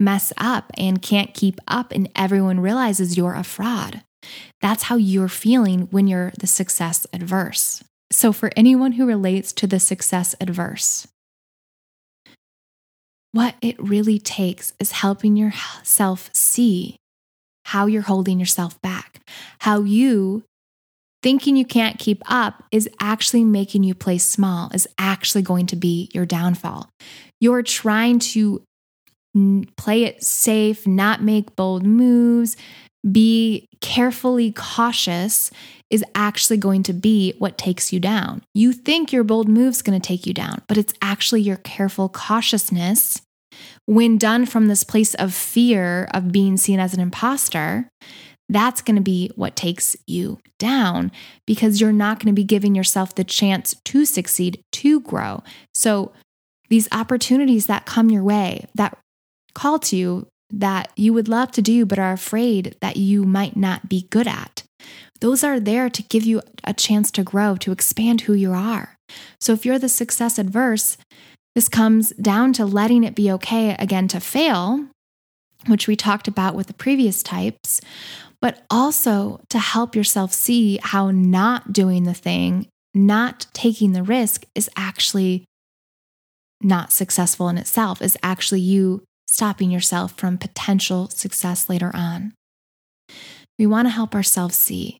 mess 0.00 0.32
up 0.38 0.72
and 0.78 1.02
can't 1.02 1.34
keep 1.34 1.60
up 1.68 1.92
and 1.92 2.08
everyone 2.16 2.60
realizes 2.60 3.16
you're 3.16 3.34
a 3.34 3.44
fraud. 3.44 4.02
That's 4.62 4.84
how 4.84 4.96
you're 4.96 5.28
feeling 5.28 5.88
when 5.90 6.06
you're 6.06 6.32
the 6.38 6.46
success 6.46 7.06
adverse. 7.12 7.84
So, 8.10 8.32
for 8.32 8.50
anyone 8.56 8.92
who 8.92 9.06
relates 9.06 9.52
to 9.54 9.66
the 9.66 9.80
success 9.80 10.34
adverse, 10.40 11.08
what 13.32 13.54
it 13.62 13.82
really 13.82 14.18
takes 14.18 14.74
is 14.78 14.92
helping 14.92 15.36
yourself 15.36 16.30
see 16.32 16.96
how 17.64 17.86
you're 17.86 18.02
holding 18.02 18.38
yourself 18.38 18.80
back, 18.82 19.20
how 19.60 19.82
you 19.82 20.44
thinking 21.22 21.56
you 21.56 21.64
can't 21.64 21.98
keep 21.98 22.22
up 22.26 22.64
is 22.72 22.88
actually 23.00 23.44
making 23.44 23.84
you 23.84 23.94
play 23.94 24.18
small, 24.18 24.70
is 24.74 24.88
actually 24.98 25.42
going 25.42 25.66
to 25.66 25.76
be 25.76 26.10
your 26.12 26.26
downfall. 26.26 26.88
You're 27.40 27.62
trying 27.62 28.18
to 28.18 28.62
play 29.76 30.04
it 30.04 30.22
safe, 30.22 30.86
not 30.86 31.22
make 31.22 31.56
bold 31.56 31.86
moves, 31.86 32.56
be 33.10 33.68
carefully 33.80 34.52
cautious 34.52 35.50
is 35.90 36.04
actually 36.14 36.56
going 36.56 36.82
to 36.84 36.92
be 36.92 37.34
what 37.38 37.58
takes 37.58 37.92
you 37.92 38.00
down. 38.00 38.42
You 38.54 38.72
think 38.72 39.12
your 39.12 39.24
bold 39.24 39.48
move's 39.48 39.82
going 39.82 40.00
to 40.00 40.06
take 40.06 40.26
you 40.26 40.32
down, 40.32 40.62
but 40.68 40.78
it's 40.78 40.94
actually 41.02 41.42
your 41.42 41.56
careful 41.56 42.08
cautiousness 42.08 43.20
when 43.86 44.18
done 44.18 44.46
from 44.46 44.68
this 44.68 44.84
place 44.84 45.14
of 45.14 45.34
fear 45.34 46.08
of 46.12 46.32
being 46.32 46.56
seen 46.56 46.80
as 46.80 46.94
an 46.94 47.00
imposter. 47.00 47.88
That's 48.48 48.82
going 48.82 48.96
to 48.96 49.02
be 49.02 49.30
what 49.34 49.56
takes 49.56 49.96
you 50.06 50.38
down 50.58 51.10
because 51.46 51.80
you're 51.80 51.92
not 51.92 52.18
going 52.18 52.34
to 52.34 52.38
be 52.38 52.44
giving 52.44 52.74
yourself 52.74 53.14
the 53.14 53.24
chance 53.24 53.74
to 53.86 54.04
succeed, 54.04 54.62
to 54.72 55.00
grow. 55.00 55.42
So, 55.74 56.12
these 56.68 56.88
opportunities 56.90 57.66
that 57.66 57.84
come 57.84 58.10
your 58.10 58.22
way, 58.22 58.66
that 58.74 58.96
call 59.54 59.78
to 59.80 59.96
you, 59.96 60.26
that 60.50 60.90
you 60.96 61.12
would 61.12 61.28
love 61.28 61.50
to 61.52 61.62
do, 61.62 61.84
but 61.84 61.98
are 61.98 62.12
afraid 62.12 62.76
that 62.80 62.96
you 62.96 63.24
might 63.24 63.56
not 63.56 63.90
be 63.90 64.06
good 64.10 64.26
at, 64.26 64.62
those 65.20 65.44
are 65.44 65.60
there 65.60 65.88
to 65.88 66.02
give 66.02 66.24
you 66.24 66.42
a 66.64 66.74
chance 66.74 67.10
to 67.12 67.22
grow, 67.22 67.56
to 67.56 67.72
expand 67.72 68.22
who 68.22 68.32
you 68.32 68.52
are. 68.52 68.96
So 69.40 69.52
if 69.52 69.64
you're 69.64 69.78
the 69.78 69.88
success 69.88 70.38
adverse, 70.38 70.96
this 71.54 71.68
comes 71.68 72.10
down 72.12 72.52
to 72.54 72.64
letting 72.64 73.04
it 73.04 73.14
be 73.14 73.30
okay 73.32 73.76
again 73.78 74.08
to 74.08 74.20
fail, 74.20 74.86
which 75.66 75.86
we 75.86 75.96
talked 75.96 76.28
about 76.28 76.54
with 76.54 76.66
the 76.66 76.74
previous 76.74 77.22
types, 77.22 77.80
but 78.40 78.64
also 78.70 79.40
to 79.50 79.58
help 79.58 79.94
yourself 79.94 80.32
see 80.32 80.78
how 80.82 81.10
not 81.10 81.72
doing 81.72 82.04
the 82.04 82.14
thing, 82.14 82.68
not 82.94 83.46
taking 83.52 83.92
the 83.92 84.02
risk 84.02 84.44
is 84.54 84.70
actually 84.76 85.44
not 86.62 86.92
successful 86.92 87.48
in 87.48 87.58
itself, 87.58 88.00
is 88.00 88.16
actually 88.22 88.60
you 88.60 89.02
stopping 89.26 89.70
yourself 89.70 90.12
from 90.16 90.38
potential 90.38 91.08
success 91.08 91.68
later 91.68 91.90
on. 91.94 92.32
We 93.58 93.66
want 93.66 93.86
to 93.86 93.90
help 93.90 94.14
ourselves 94.14 94.56
see 94.56 94.98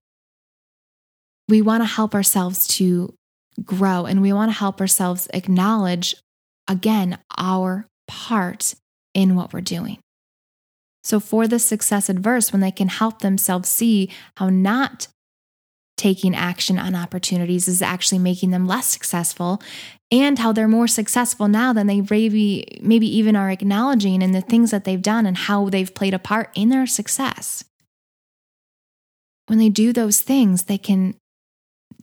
we 1.49 1.61
want 1.61 1.83
to 1.83 1.87
help 1.87 2.15
ourselves 2.15 2.67
to 2.67 3.15
grow 3.63 4.07
and 4.07 4.23
we 4.23 4.33
want 4.33 4.51
to 4.51 4.59
help 4.59 4.81
ourselves 4.81 5.29
acknowledge, 5.35 6.15
again, 6.69 7.19
our 7.37 7.87
part 8.07 8.75
in 9.15 9.35
what 9.37 9.53
we're 9.53 9.61
doing. 9.61 9.99
So, 11.05 11.19
for 11.19 11.49
the 11.49 11.59
success 11.59 12.09
adverse, 12.09 12.53
when 12.53 12.61
they 12.61 12.71
can 12.71 12.89
help 12.89 13.21
themselves 13.21 13.69
see 13.69 14.11
how 14.37 14.51
not 14.51 15.09
taking 15.97 16.35
action 16.35 16.79
on 16.79 16.95
opportunities 16.95 17.69
is 17.69 17.83
actually 17.83 18.19
making 18.19 18.51
them 18.51 18.67
less 18.67 18.87
successful 18.87 19.63
and 20.11 20.39
how 20.39 20.53
they're 20.53 20.67
more 20.67 20.89
successful 20.89 21.49
now 21.49 21.73
than 21.73 21.87
they 21.87 22.01
maybe 22.01 22.67
maybe 22.83 23.07
even 23.17 23.37
are 23.37 23.51
acknowledging 23.51 24.21
in 24.21 24.33
the 24.33 24.41
things 24.41 24.71
that 24.71 24.85
they've 24.85 25.03
done 25.03 25.27
and 25.27 25.37
how 25.37 25.69
they've 25.69 25.95
played 25.95 26.15
a 26.15 26.19
part 26.19 26.51
in 26.55 26.71
their 26.71 26.87
success 26.87 27.65
when 29.47 29.59
they 29.59 29.69
do 29.69 29.93
those 29.93 30.21
things 30.21 30.65
they 30.65 30.79
can 30.79 31.15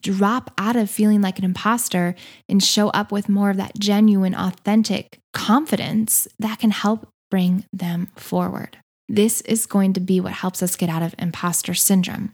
drop 0.02 0.52
out 0.58 0.76
of 0.76 0.90
feeling 0.90 1.22
like 1.22 1.40
an 1.40 1.46
imposter 1.46 2.16
and 2.48 2.64
show 2.64 2.90
up 2.90 3.12
with 3.12 3.30
more 3.30 3.50
of 3.50 3.58
that 3.58 3.78
genuine, 3.78 4.36
authentic 4.36 5.20
confidence 5.34 6.28
that 6.40 6.60
can 6.60 6.72
help 6.72 7.08
bring 7.30 7.66
them 7.72 8.08
forward. 8.16 8.78
This 9.08 9.42
is 9.42 9.66
going 9.66 9.94
to 9.94 10.00
be 10.00 10.20
what 10.20 10.34
helps 10.34 10.62
us 10.62 10.76
get 10.76 10.90
out 10.90 11.02
of 11.02 11.16
imposter 11.18 11.74
syndrome. 11.74 12.34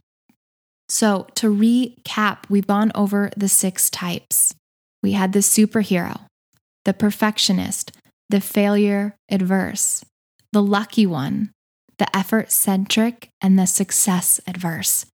So, 0.88 1.28
to 1.36 1.52
recap, 1.52 2.50
we've 2.50 2.68
gone 2.68 2.92
over 2.94 3.32
the 3.36 3.50
six 3.50 3.90
types. 3.90 4.54
We 5.02 5.14
had 5.14 5.34
the 5.34 5.40
superhero, 5.40 6.26
the 6.84 6.94
perfectionist, 6.94 7.92
the 8.30 8.42
failure 8.42 9.16
adverse, 9.30 10.04
the 10.52 10.62
lucky 10.62 11.06
one, 11.06 11.52
the 11.98 12.16
effort 12.16 12.52
centric, 12.52 13.30
and 13.42 13.58
the 13.58 13.66
success 13.66 14.40
adverse 14.46 15.06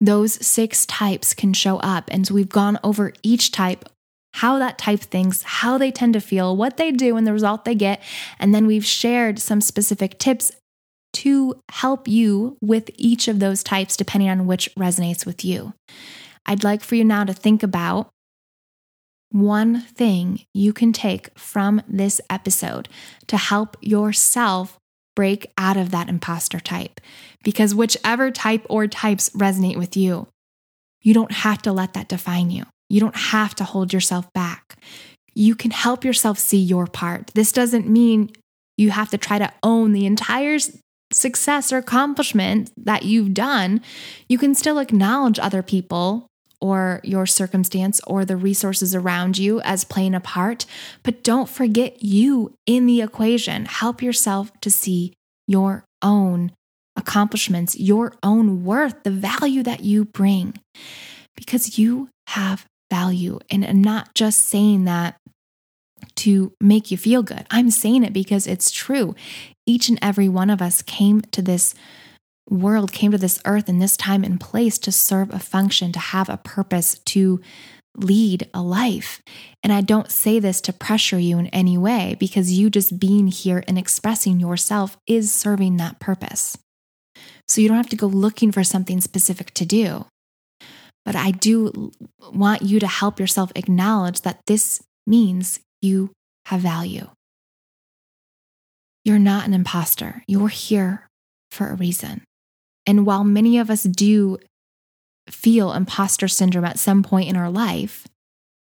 those 0.00 0.44
six 0.44 0.86
types 0.86 1.34
can 1.34 1.52
show 1.52 1.78
up. 1.78 2.08
And 2.10 2.26
so 2.26 2.34
we've 2.34 2.48
gone 2.48 2.78
over 2.82 3.12
each 3.22 3.52
type, 3.52 3.88
how 4.34 4.58
that 4.58 4.78
type 4.78 5.00
thinks, 5.00 5.42
how 5.42 5.76
they 5.76 5.90
tend 5.90 6.14
to 6.14 6.20
feel, 6.20 6.56
what 6.56 6.76
they 6.76 6.90
do, 6.90 7.16
and 7.16 7.26
the 7.26 7.32
result 7.32 7.64
they 7.64 7.74
get. 7.74 8.02
And 8.38 8.54
then 8.54 8.66
we've 8.66 8.84
shared 8.84 9.38
some 9.38 9.60
specific 9.60 10.18
tips 10.18 10.52
to 11.12 11.60
help 11.70 12.06
you 12.06 12.56
with 12.60 12.90
each 12.96 13.28
of 13.28 13.40
those 13.40 13.62
types, 13.62 13.96
depending 13.96 14.30
on 14.30 14.46
which 14.46 14.74
resonates 14.76 15.26
with 15.26 15.44
you. 15.44 15.74
I'd 16.46 16.64
like 16.64 16.82
for 16.82 16.94
you 16.94 17.04
now 17.04 17.24
to 17.24 17.32
think 17.34 17.62
about 17.62 18.10
one 19.30 19.80
thing 19.80 20.44
you 20.54 20.72
can 20.72 20.92
take 20.92 21.36
from 21.38 21.82
this 21.88 22.20
episode 22.28 22.88
to 23.28 23.36
help 23.36 23.76
yourself 23.80 24.79
break 25.14 25.52
out 25.58 25.76
of 25.76 25.90
that 25.90 26.08
imposter 26.08 26.60
type. 26.60 27.00
Because 27.42 27.74
whichever 27.74 28.30
type 28.30 28.64
or 28.68 28.86
types 28.86 29.30
resonate 29.30 29.76
with 29.76 29.96
you, 29.96 30.28
you 31.02 31.14
don't 31.14 31.32
have 31.32 31.62
to 31.62 31.72
let 31.72 31.94
that 31.94 32.08
define 32.08 32.50
you. 32.50 32.64
You 32.88 33.00
don't 33.00 33.16
have 33.16 33.54
to 33.56 33.64
hold 33.64 33.92
yourself 33.92 34.32
back. 34.32 34.76
You 35.34 35.54
can 35.54 35.70
help 35.70 36.04
yourself 36.04 36.38
see 36.38 36.58
your 36.58 36.86
part. 36.86 37.28
This 37.34 37.52
doesn't 37.52 37.88
mean 37.88 38.30
you 38.76 38.90
have 38.90 39.10
to 39.10 39.18
try 39.18 39.38
to 39.38 39.52
own 39.62 39.92
the 39.92 40.06
entire 40.06 40.58
success 41.12 41.72
or 41.72 41.78
accomplishment 41.78 42.70
that 42.76 43.04
you've 43.04 43.34
done. 43.34 43.80
You 44.28 44.38
can 44.38 44.54
still 44.54 44.78
acknowledge 44.78 45.38
other 45.38 45.62
people 45.62 46.26
or 46.60 47.00
your 47.02 47.26
circumstance 47.26 48.00
or 48.06 48.24
the 48.24 48.36
resources 48.36 48.94
around 48.94 49.38
you 49.38 49.60
as 49.62 49.84
playing 49.84 50.14
a 50.14 50.20
part, 50.20 50.66
but 51.02 51.22
don't 51.22 51.48
forget 51.48 52.02
you 52.02 52.54
in 52.66 52.86
the 52.86 53.00
equation. 53.00 53.64
Help 53.64 54.02
yourself 54.02 54.50
to 54.60 54.70
see 54.70 55.14
your 55.46 55.84
own 56.02 56.52
accomplishments, 56.96 57.78
your 57.78 58.14
own 58.22 58.64
worth, 58.64 59.02
the 59.04 59.10
value 59.10 59.62
that 59.62 59.80
you 59.80 60.04
bring, 60.04 60.54
because 61.36 61.78
you 61.78 62.08
have 62.28 62.66
value. 62.90 63.38
And 63.50 63.64
I'm 63.64 63.82
not 63.82 64.14
just 64.14 64.48
saying 64.48 64.84
that 64.84 65.16
to 66.16 66.52
make 66.60 66.90
you 66.90 66.96
feel 66.96 67.22
good. 67.22 67.46
I'm 67.50 67.70
saying 67.70 68.04
it 68.04 68.12
because 68.12 68.46
it's 68.46 68.70
true. 68.70 69.14
Each 69.66 69.88
and 69.88 69.98
every 70.02 70.28
one 70.28 70.50
of 70.50 70.60
us 70.60 70.82
came 70.82 71.20
to 71.32 71.42
this 71.42 71.74
world 72.50 72.92
came 72.92 73.12
to 73.12 73.18
this 73.18 73.40
earth 73.46 73.68
in 73.68 73.78
this 73.78 73.96
time 73.96 74.24
and 74.24 74.40
place 74.40 74.78
to 74.80 74.92
serve 74.92 75.32
a 75.32 75.38
function, 75.38 75.92
to 75.92 75.98
have 75.98 76.28
a 76.28 76.36
purpose, 76.36 76.98
to 77.06 77.40
lead 77.96 78.48
a 78.52 78.62
life. 78.62 79.22
And 79.62 79.72
I 79.72 79.80
don't 79.80 80.10
say 80.10 80.38
this 80.38 80.60
to 80.62 80.72
pressure 80.72 81.18
you 81.18 81.38
in 81.38 81.46
any 81.48 81.78
way 81.78 82.16
because 82.18 82.52
you 82.52 82.70
just 82.70 82.98
being 82.98 83.28
here 83.28 83.64
and 83.66 83.78
expressing 83.78 84.40
yourself 84.40 84.96
is 85.06 85.32
serving 85.32 85.76
that 85.76 86.00
purpose. 86.00 86.56
So 87.48 87.60
you 87.60 87.68
don't 87.68 87.76
have 87.76 87.90
to 87.90 87.96
go 87.96 88.06
looking 88.06 88.52
for 88.52 88.62
something 88.62 89.00
specific 89.00 89.52
to 89.54 89.66
do. 89.66 90.06
But 91.04 91.16
I 91.16 91.30
do 91.30 91.92
want 92.32 92.62
you 92.62 92.78
to 92.78 92.86
help 92.86 93.18
yourself 93.18 93.50
acknowledge 93.56 94.20
that 94.20 94.40
this 94.46 94.82
means 95.06 95.58
you 95.80 96.10
have 96.46 96.60
value. 96.60 97.08
You're 99.04 99.18
not 99.18 99.46
an 99.46 99.54
imposter. 99.54 100.22
You're 100.28 100.48
here 100.48 101.08
for 101.50 101.68
a 101.68 101.74
reason. 101.74 102.22
And 102.90 103.06
while 103.06 103.22
many 103.22 103.56
of 103.56 103.70
us 103.70 103.84
do 103.84 104.38
feel 105.28 105.72
imposter 105.72 106.26
syndrome 106.26 106.64
at 106.64 106.76
some 106.76 107.04
point 107.04 107.28
in 107.28 107.36
our 107.36 107.48
life, 107.48 108.08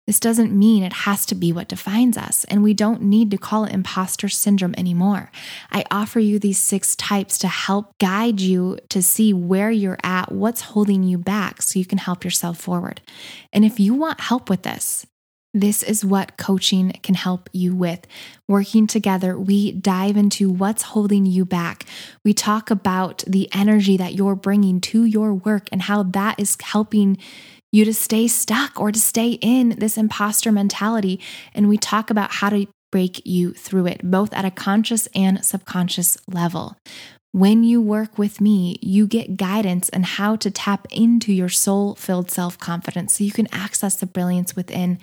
this 0.07 0.21
doesn't 0.21 0.57
mean 0.57 0.83
it 0.83 0.93
has 0.93 1.25
to 1.25 1.35
be 1.35 1.51
what 1.51 1.67
defines 1.67 2.15
us, 2.15 2.45
and 2.45 2.63
we 2.63 2.73
don't 2.73 3.01
need 3.01 3.29
to 3.31 3.37
call 3.37 3.65
it 3.65 3.73
imposter 3.73 4.29
syndrome 4.29 4.73
anymore. 4.77 5.31
I 5.69 5.83
offer 5.91 6.21
you 6.21 6.39
these 6.39 6.59
six 6.59 6.95
types 6.95 7.37
to 7.39 7.49
help 7.49 7.91
guide 7.99 8.39
you 8.39 8.79
to 8.87 9.01
see 9.01 9.33
where 9.33 9.69
you're 9.69 9.99
at, 10.01 10.31
what's 10.31 10.61
holding 10.61 11.03
you 11.03 11.17
back, 11.17 11.61
so 11.61 11.77
you 11.77 11.85
can 11.85 11.97
help 11.97 12.23
yourself 12.23 12.57
forward. 12.57 13.01
And 13.51 13.65
if 13.65 13.81
you 13.81 13.93
want 13.95 14.21
help 14.21 14.49
with 14.49 14.63
this, 14.63 15.05
this 15.55 15.81
is 15.81 16.03
what 16.03 16.35
coaching 16.35 16.91
can 17.01 17.15
help 17.15 17.49
you 17.53 17.73
with. 17.73 18.05
Working 18.45 18.87
together, 18.87 19.39
we 19.39 19.71
dive 19.71 20.17
into 20.17 20.49
what's 20.49 20.83
holding 20.83 21.25
you 21.25 21.45
back. 21.45 21.85
We 22.25 22.33
talk 22.33 22.69
about 22.69 23.23
the 23.25 23.47
energy 23.53 23.95
that 23.95 24.15
you're 24.15 24.35
bringing 24.35 24.81
to 24.81 25.05
your 25.05 25.33
work 25.33 25.69
and 25.71 25.83
how 25.83 26.03
that 26.03 26.37
is 26.37 26.57
helping 26.61 27.17
you 27.71 27.85
to 27.85 27.93
stay 27.93 28.27
stuck 28.27 28.77
or 28.77 28.91
to 28.91 28.99
stay 28.99 29.39
in 29.41 29.69
this 29.79 29.97
imposter 29.97 30.51
mentality. 30.51 31.21
And 31.53 31.69
we 31.69 31.77
talk 31.77 32.09
about 32.09 32.31
how 32.31 32.49
to 32.49 32.67
break 32.91 33.25
you 33.25 33.53
through 33.53 33.87
it, 33.87 34.01
both 34.03 34.33
at 34.33 34.45
a 34.45 34.51
conscious 34.51 35.07
and 35.15 35.43
subconscious 35.43 36.17
level. 36.27 36.77
When 37.35 37.65
you 37.65 37.81
work 37.81 38.17
with 38.17 38.39
me, 38.39 38.79
you 38.81 39.05
get 39.05 39.35
guidance 39.35 39.89
on 39.91 40.03
how 40.03 40.37
to 40.37 40.49
tap 40.49 40.87
into 40.89 41.33
your 41.33 41.49
soul 41.49 41.95
filled 41.95 42.31
self 42.31 42.57
confidence 42.57 43.15
so 43.15 43.25
you 43.25 43.33
can 43.33 43.49
access 43.51 43.97
the 43.97 44.05
brilliance 44.05 44.55
within, 44.55 44.99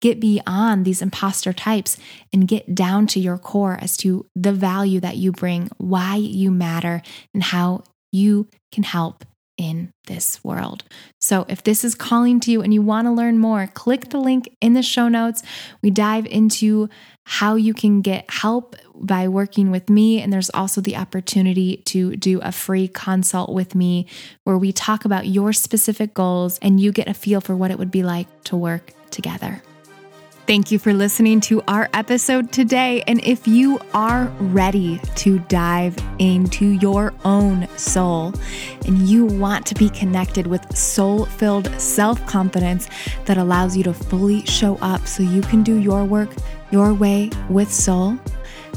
get 0.00 0.18
beyond 0.18 0.86
these 0.86 1.02
imposter 1.02 1.52
types, 1.52 1.98
and 2.32 2.48
get 2.48 2.74
down 2.74 3.06
to 3.08 3.20
your 3.20 3.36
core 3.36 3.76
as 3.82 3.98
to 3.98 4.24
the 4.34 4.54
value 4.54 4.98
that 5.00 5.18
you 5.18 5.30
bring, 5.30 5.68
why 5.76 6.16
you 6.16 6.50
matter, 6.50 7.02
and 7.34 7.42
how 7.42 7.84
you 8.12 8.48
can 8.72 8.84
help 8.84 9.26
in 9.58 9.92
this 10.06 10.42
world. 10.42 10.84
So, 11.20 11.44
if 11.50 11.62
this 11.62 11.84
is 11.84 11.94
calling 11.94 12.40
to 12.40 12.50
you 12.50 12.62
and 12.62 12.72
you 12.72 12.80
want 12.80 13.08
to 13.08 13.12
learn 13.12 13.38
more, 13.38 13.66
click 13.66 14.08
the 14.08 14.20
link 14.20 14.56
in 14.62 14.72
the 14.72 14.82
show 14.82 15.08
notes. 15.08 15.42
We 15.82 15.90
dive 15.90 16.24
into 16.24 16.88
how 17.26 17.56
you 17.56 17.74
can 17.74 18.00
get 18.00 18.30
help 18.30 18.74
by 18.94 19.28
working 19.28 19.70
with 19.70 19.90
me. 19.90 20.20
And 20.20 20.32
there's 20.32 20.50
also 20.50 20.80
the 20.80 20.96
opportunity 20.96 21.78
to 21.86 22.16
do 22.16 22.40
a 22.40 22.52
free 22.52 22.88
consult 22.88 23.52
with 23.52 23.74
me 23.74 24.06
where 24.44 24.58
we 24.58 24.72
talk 24.72 25.04
about 25.04 25.26
your 25.26 25.52
specific 25.52 26.14
goals 26.14 26.58
and 26.62 26.80
you 26.80 26.92
get 26.92 27.08
a 27.08 27.14
feel 27.14 27.40
for 27.40 27.56
what 27.56 27.70
it 27.70 27.78
would 27.78 27.90
be 27.90 28.02
like 28.02 28.26
to 28.44 28.56
work 28.56 28.92
together. 29.10 29.62
Thank 30.46 30.70
you 30.70 30.78
for 30.78 30.92
listening 30.92 31.40
to 31.42 31.62
our 31.66 31.88
episode 31.94 32.52
today. 32.52 33.02
And 33.06 33.18
if 33.24 33.48
you 33.48 33.80
are 33.94 34.26
ready 34.38 35.00
to 35.16 35.38
dive 35.38 35.96
into 36.18 36.66
your 36.66 37.14
own 37.24 37.66
soul 37.78 38.34
and 38.84 38.98
you 39.08 39.24
want 39.24 39.64
to 39.66 39.74
be 39.74 39.88
connected 39.88 40.46
with 40.46 40.76
soul 40.76 41.24
filled 41.24 41.68
self 41.80 42.24
confidence 42.26 42.90
that 43.24 43.38
allows 43.38 43.74
you 43.74 43.84
to 43.84 43.94
fully 43.94 44.44
show 44.44 44.76
up 44.82 45.06
so 45.06 45.22
you 45.22 45.40
can 45.40 45.62
do 45.62 45.76
your 45.76 46.04
work 46.04 46.28
your 46.70 46.92
way 46.92 47.30
with 47.48 47.72
soul, 47.72 48.18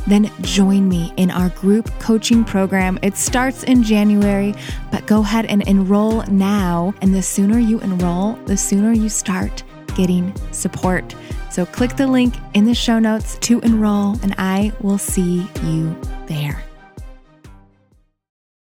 then 0.08 0.32
join 0.42 0.88
me 0.88 1.14
in 1.18 1.30
our 1.30 1.50
group 1.50 1.92
coaching 2.00 2.44
program. 2.44 2.98
It 3.02 3.18
starts 3.18 3.64
in 3.64 3.84
January, 3.84 4.56
but 4.92 5.06
go 5.06 5.22
ahead 5.22 5.46
and 5.46 5.62
enroll 5.68 6.24
now. 6.24 6.94
And 7.02 7.14
the 7.14 7.22
sooner 7.22 7.60
you 7.60 7.80
enroll, 7.82 8.34
the 8.46 8.58
sooner 8.58 8.92
you 8.94 9.10
start 9.10 9.64
getting 9.96 10.34
support. 10.52 11.16
So 11.52 11.66
click 11.66 11.96
the 11.96 12.08
link 12.08 12.36
in 12.54 12.66
the 12.66 12.76
show 12.76 13.00
notes 13.00 13.38
to 13.40 13.60
enroll, 13.62 14.18
and 14.22 14.34
I 14.38 14.72
will 14.82 14.98
see 14.98 15.48
you 15.64 16.00
there. 16.28 16.67